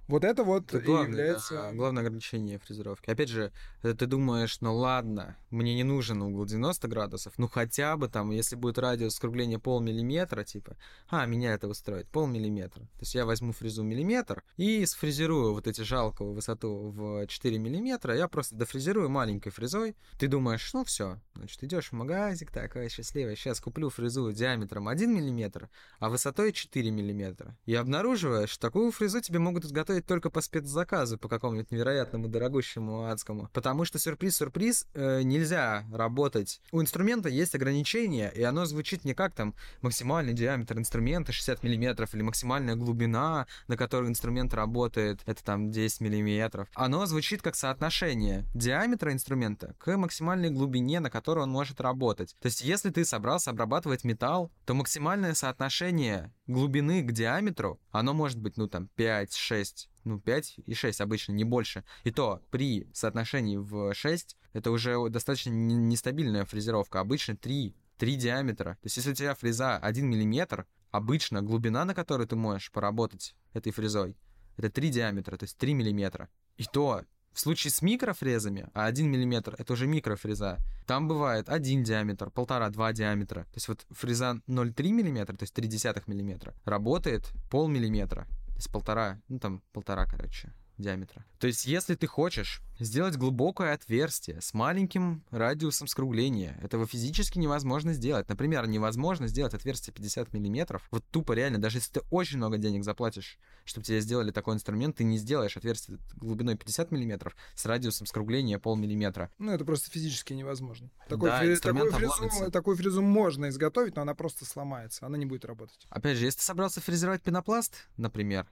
Вот 0.08 0.24
это 0.24 0.44
вот 0.44 0.68
Это 0.68 0.78
и 0.78 0.82
главное, 0.82 1.10
является... 1.10 1.54
да, 1.54 1.74
главное 1.74 2.04
ограничение 2.04 2.60
фрезеровки. 2.60 3.10
Опять 3.10 3.30
же, 3.30 3.52
ты 3.82 4.06
думаешь, 4.06 4.62
ну 4.62 4.76
ладно, 4.76 5.36
мне 5.50 5.74
не 5.74 5.84
нужен 5.84 6.22
угол 6.22 6.46
90 6.46 6.88
градусов, 6.88 7.34
ну 7.38 7.48
хотя 7.48 7.98
бы 7.98 8.08
там, 8.08 8.30
если 8.30 8.56
будет 8.56 8.78
радиус 8.78 9.16
скругления 9.16 9.58
полмиллиметра, 9.58 10.44
типа, 10.44 10.78
а, 11.10 11.26
меня 11.26 11.54
это 11.54 11.68
устроит, 11.68 12.08
полмиллиметра. 12.10 12.82
То 12.82 13.00
есть 13.00 13.16
я 13.16 13.26
возьму 13.26 13.52
фрезу 13.52 13.84
миллиметр 13.84 14.44
и 14.58 14.86
сфрезерую 14.86 15.54
вот 15.54 15.68
эти 15.68 15.82
жалкую 15.82 16.34
высоту 16.34 16.92
в 16.96 17.26
4 17.26 17.58
миллиметра, 17.58 18.16
я 18.16 18.28
просто 18.28 18.56
дофрезерую 18.56 19.10
маленькой 19.10 19.50
фрезой. 19.50 19.96
Ты 20.20 20.28
думаешь, 20.28 20.72
ну 20.74 20.84
все, 20.84 21.20
значит, 21.34 21.64
идешь 21.64 21.90
в 21.90 21.94
магазик, 21.94 22.52
такой 22.52 22.90
счастливый, 22.90 23.36
сейчас 23.36 23.60
куплю 23.60 23.90
фрезу 23.90 24.32
диаметром 24.32 24.88
1 24.88 25.12
миллиметр, 25.12 25.70
а 26.00 26.10
высотой 26.10 26.54
4 26.54 26.92
миллиметра. 26.92 27.58
И 27.66 27.74
обнаруживаешь, 27.74 28.56
такую 28.58 28.92
фрезу 28.92 29.22
тебе 29.22 29.40
могут 29.40 29.66
изготовить 29.66 29.95
только 30.02 30.30
по 30.30 30.42
спецзаказу, 30.42 31.18
по 31.18 31.28
какому-нибудь 31.28 31.72
невероятному, 31.72 32.28
дорогущему, 32.28 33.06
адскому. 33.06 33.50
Потому 33.54 33.86
что 33.86 34.00
сюрприз-сюрприз, 34.00 34.88
э, 34.94 35.22
нельзя 35.24 35.86
работать. 35.92 36.62
У 36.72 36.82
инструмента 36.82 37.30
есть 37.30 37.56
ограничения, 37.56 38.32
и 38.36 38.44
оно 38.44 38.66
звучит 38.66 39.06
не 39.06 39.14
как 39.14 39.34
там 39.34 39.56
максимальный 39.82 40.34
диаметр 40.34 40.78
инструмента 40.78 41.32
60 41.32 41.64
миллиметров 41.64 42.14
или 42.14 42.22
максимальная 42.22 42.76
глубина, 42.76 43.48
на 43.68 43.78
которой 43.78 44.10
инструмент 44.10 44.54
работает, 44.54 45.22
это 45.26 45.44
там 45.44 45.72
10 45.72 46.02
миллиметров. 46.02 46.68
Оно 46.74 47.06
звучит 47.06 47.42
как 47.42 47.56
соотношение 47.56 48.46
диаметра 48.54 49.12
инструмента 49.12 49.76
к 49.78 49.96
максимальной 49.98 50.50
глубине, 50.50 51.00
на 51.00 51.10
которой 51.10 51.40
он 51.40 51.52
может 51.52 51.82
работать. 51.82 52.36
То 52.42 52.48
есть, 52.48 52.62
если 52.62 52.90
ты 52.90 53.06
собрался 53.06 53.52
обрабатывать 53.52 54.04
металл, 54.04 54.52
то 54.66 54.74
максимальное 54.74 55.34
соотношение 55.34 56.34
глубины 56.48 57.02
к 57.02 57.12
диаметру, 57.12 57.80
оно 57.92 58.14
может 58.14 58.40
быть, 58.40 58.58
ну, 58.58 58.68
там, 58.68 58.88
5, 58.96 59.34
6, 59.34 59.85
ну, 60.06 60.20
5 60.20 60.60
и 60.66 60.74
6 60.74 61.02
обычно, 61.02 61.34
не 61.34 61.44
больше. 61.44 61.84
И 62.04 62.12
то 62.12 62.42
при 62.52 62.88
соотношении 62.94 63.58
в 63.58 63.94
6 63.94 64.38
это 64.54 64.72
уже 64.72 65.10
достаточно 65.10 65.50
не- 65.50 65.76
нестабильная 65.76 66.46
фрезеровка. 66.46 67.00
Обычно 67.02 67.36
3, 67.36 67.76
3 67.98 68.16
диаметра. 68.16 68.76
То 68.76 68.86
есть, 68.86 68.98
если 68.98 69.12
у 69.12 69.16
тебя 69.16 69.36
фреза 69.36 69.78
1 69.78 70.08
миллиметр, 70.08 70.66
обычно 70.92 71.42
глубина, 71.42 71.84
на 71.86 71.94
которой 71.94 72.28
ты 72.28 72.36
можешь 72.36 72.72
поработать 72.72 73.36
этой 73.54 73.72
фрезой, 73.72 74.16
это 74.58 74.70
3 74.70 74.90
диаметра, 74.90 75.38
то 75.38 75.44
есть 75.44 75.58
3 75.58 75.74
миллиметра. 75.74 76.30
И 76.58 76.64
то 76.64 77.04
в 77.34 77.40
случае 77.42 77.72
с 77.72 77.82
микрофрезами, 77.82 78.70
а 78.74 78.86
1 78.86 79.12
миллиметр 79.12 79.56
это 79.58 79.74
уже 79.74 79.88
микрофреза, 79.88 80.58
там 80.88 81.10
бывает 81.10 81.50
1 81.50 81.84
диаметр, 81.84 82.30
полтора-два 82.30 82.94
диаметра. 82.94 83.42
То 83.44 83.56
есть 83.56 83.68
вот 83.68 83.86
фреза 83.90 84.40
0,3 84.48 84.92
миллиметра, 84.92 85.36
то 85.36 85.44
есть 85.44 85.54
0,3 85.54 86.04
миллиметра, 86.08 86.54
работает 86.64 87.30
полмиллиметра, 87.52 88.26
есть 88.56 88.72
полтора, 88.72 89.22
ну 89.28 89.40
там 89.40 89.62
полтора, 89.72 90.06
короче, 90.06 90.54
диаметра. 90.78 91.26
То 91.40 91.48
есть 91.48 91.66
если 91.66 91.96
ты 91.96 92.08
хочешь 92.08 92.62
сделать 92.80 93.16
глубокое 93.16 93.74
отверстие 93.74 94.42
с 94.42 94.54
маленьким 94.54 95.24
радиусом 95.30 95.88
скругления, 95.88 96.58
этого 96.62 96.86
физически 96.86 97.40
невозможно 97.40 97.94
сделать. 97.94 98.28
Например, 98.30 98.68
невозможно 98.68 99.28
сделать 99.28 99.54
отверстие 99.54 99.94
50 99.94 100.34
миллиметров. 100.34 100.88
Вот 100.92 101.04
тупо 101.12 101.34
реально, 101.34 101.60
даже 101.60 101.78
если 101.78 101.94
ты 101.94 102.02
очень 102.12 102.38
много 102.38 102.58
денег 102.58 102.84
заплатишь, 102.84 103.40
чтобы 103.64 103.86
тебе 103.86 104.02
сделали 104.02 104.32
такой 104.32 104.56
инструмент, 104.56 104.98
ты 104.98 105.04
не 105.04 105.18
сделаешь 105.18 105.56
отверстие 105.58 106.00
глубиной 106.16 106.56
50 106.58 106.92
миллиметров 106.92 107.36
с 107.56 107.66
радиусом 107.66 108.08
скругления 108.08 108.60
полмиллиметра. 108.60 109.32
Ну, 109.38 109.52
это 109.52 109.64
просто 109.66 109.90
физически 109.90 110.34
невозможно. 110.34 110.90
Такой 111.08 111.30
Да, 111.30 111.40
такую, 111.62 111.94
обломится. 111.94 112.30
фрезу, 112.30 112.52
такую 112.52 112.78
фрезу 112.78 113.02
можно 113.02 113.50
изготовить, 113.50 113.96
но 113.96 114.02
она 114.02 114.16
просто 114.16 114.46
сломается, 114.46 115.06
она 115.06 115.18
не 115.18 115.26
будет 115.26 115.46
работать. 115.46 115.86
Опять 115.90 116.18
же, 116.18 116.26
если 116.26 116.40
ты 116.40 116.46
собрался 116.46 116.82
фрезеровать 116.82 117.22
пенопласт, 117.22 117.88
например, 117.98 118.48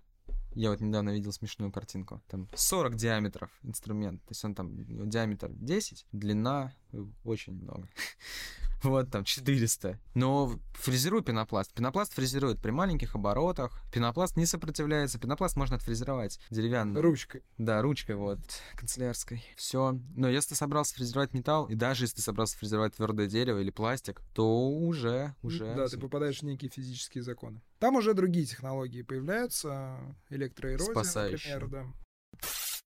я 0.56 0.70
вот 0.70 0.82
недавно 0.82 1.12
видел 1.12 1.32
смешную 1.32 1.72
картинку. 1.72 2.22
Там 2.28 2.48
40 2.54 2.96
диаметров 2.96 3.50
инструмент. 3.64 4.22
То 4.24 4.32
есть 4.32 4.44
он 4.46 4.56
там 4.56 5.10
диаметр 5.10 5.52
10, 5.54 6.06
длина 6.12 6.74
очень 7.24 7.54
много. 7.54 7.88
Вот 8.84 9.10
там 9.10 9.24
400. 9.24 9.98
Но 10.14 10.60
фрезеруй 10.74 11.24
пенопласт. 11.24 11.74
Пенопласт 11.74 12.14
фрезерует 12.14 12.60
при 12.62 12.72
маленьких 12.72 13.16
оборотах. 13.16 13.82
Пенопласт 13.94 14.36
не 14.36 14.46
сопротивляется. 14.46 15.18
Пенопласт 15.20 15.56
можно 15.56 15.78
отфрезеровать 15.78 16.40
деревянным. 16.50 17.02
Ручкой. 17.02 17.44
Да, 17.58 17.82
ручкой 17.82 18.16
вот, 18.18 18.40
канцелярской. 18.76 19.44
Все. 19.56 19.98
Но 20.16 20.28
если 20.28 20.50
ты 20.50 20.56
собрался 20.56 20.96
фрезеровать 20.96 21.34
металл, 21.34 21.68
и 21.68 21.76
даже 21.76 22.04
если 22.04 22.18
ты 22.18 22.22
собрался 22.22 22.58
фрезеровать 22.58 22.96
твердое 22.96 23.28
дерево 23.28 23.60
или 23.60 23.72
пластик, 23.72 24.22
то 24.34 24.70
уже, 24.70 25.34
уже... 25.42 25.74
Да, 25.76 25.88
ты 25.88 25.98
попадаешь 25.98 26.40
в 26.40 26.44
некие 26.44 26.70
физические 26.70 27.24
законы. 27.24 27.62
Там 27.80 27.96
уже 27.96 28.14
другие 28.14 28.46
технологии 28.46 29.02
появляются, 29.02 29.98
электроэрозия, 30.30 30.92
Спасающие. 30.92 31.56
например, 31.56 31.86
да. 31.86 32.03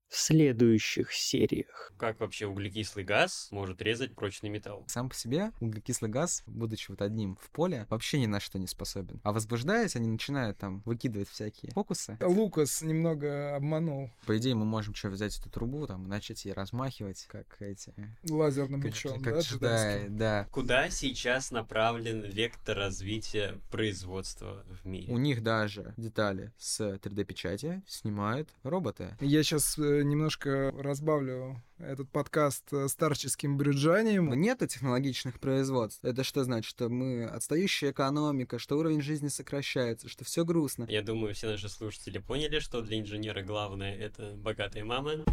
В 0.10 0.18
следующих 0.18 1.12
сериях. 1.12 1.91
Как 1.97 2.20
вообще 2.20 2.47
углекислый 2.47 3.03
газ 3.03 3.49
может 3.51 3.82
резать 3.82 4.16
прочный 4.16 4.49
металл? 4.49 4.86
Сам 4.88 5.10
по 5.10 5.16
себе 5.16 5.51
углекислый 5.60 6.10
газ, 6.10 6.43
будучи 6.47 6.89
вот 6.89 7.01
одним 7.01 7.38
в 7.41 7.49
поле, 7.49 7.88
вообще 7.89 8.20
ни 8.20 8.26
на 8.26 8.39
что 8.39 8.58
не 8.58 8.68
способен. 8.68 9.20
А 9.24 9.34
возбуждаясь, 9.34 9.95
они 9.95 10.08
начинают 10.08 10.58
там 10.58 10.82
выкидывать 10.86 11.30
всякие 11.30 11.72
фокусы. 11.74 12.18
Лукас 12.22 12.82
немного 12.82 13.55
обманул 13.55 14.10
По 14.26 14.38
идее, 14.38 14.55
мы 14.55 14.66
можем 14.66 14.95
что, 14.95 15.10
взять 15.10 15.38
эту 15.38 15.49
трубу, 15.49 15.86
там, 15.88 16.05
и 16.05 16.08
начать 16.08 16.45
ей 16.45 16.53
размахивать, 16.53 17.26
как 17.28 17.62
эти... 17.62 17.93
лазерным 18.30 18.82
Как, 18.82 18.91
мечом, 18.91 19.22
как 19.22 19.43
да, 19.60 19.99
да. 20.08 20.47
Куда 20.51 20.89
сейчас 20.89 21.51
направлен 21.51 22.22
вектор 22.22 22.78
развития 22.78 23.60
производства 23.72 24.64
в 24.70 24.86
мире? 24.88 25.12
У 25.12 25.18
них 25.18 25.43
даже 25.43 25.93
детали 25.97 26.53
с 26.58 26.80
3D-печати 26.80 27.82
снимают 27.88 28.49
роботы. 28.64 29.18
Я 29.20 29.43
сейчас 29.43 29.78
немножко 30.04 30.72
разбавлю 30.78 31.62
этот 31.78 32.10
подкаст 32.10 32.72
э, 32.72 32.88
старческим 32.88 33.58
брюджанием. 33.58 34.34
Нету 34.34 34.68
технологичных 34.68 35.39
производств. 35.39 36.04
Это 36.04 36.24
что 36.24 36.43
значит? 36.43 36.70
Что 36.70 36.89
мы 36.89 37.26
отстающая 37.26 37.91
экономика, 37.91 38.60
что 38.60 38.78
уровень 38.78 39.02
жизни 39.02 39.28
сокращается, 39.28 40.10
что 40.10 40.26
все 40.26 40.43
грустно. 40.43 40.86
Я 40.89 41.02
думаю, 41.02 41.34
все 41.34 41.48
наши 41.48 41.70
слушатели 41.70 42.18
поняли, 42.18 42.60
что 42.60 42.82
для 42.82 43.00
инженера 43.00 43.43
главное 43.43 43.95
это 43.95 44.34
богатая 44.38 44.84
мама. 44.84 45.24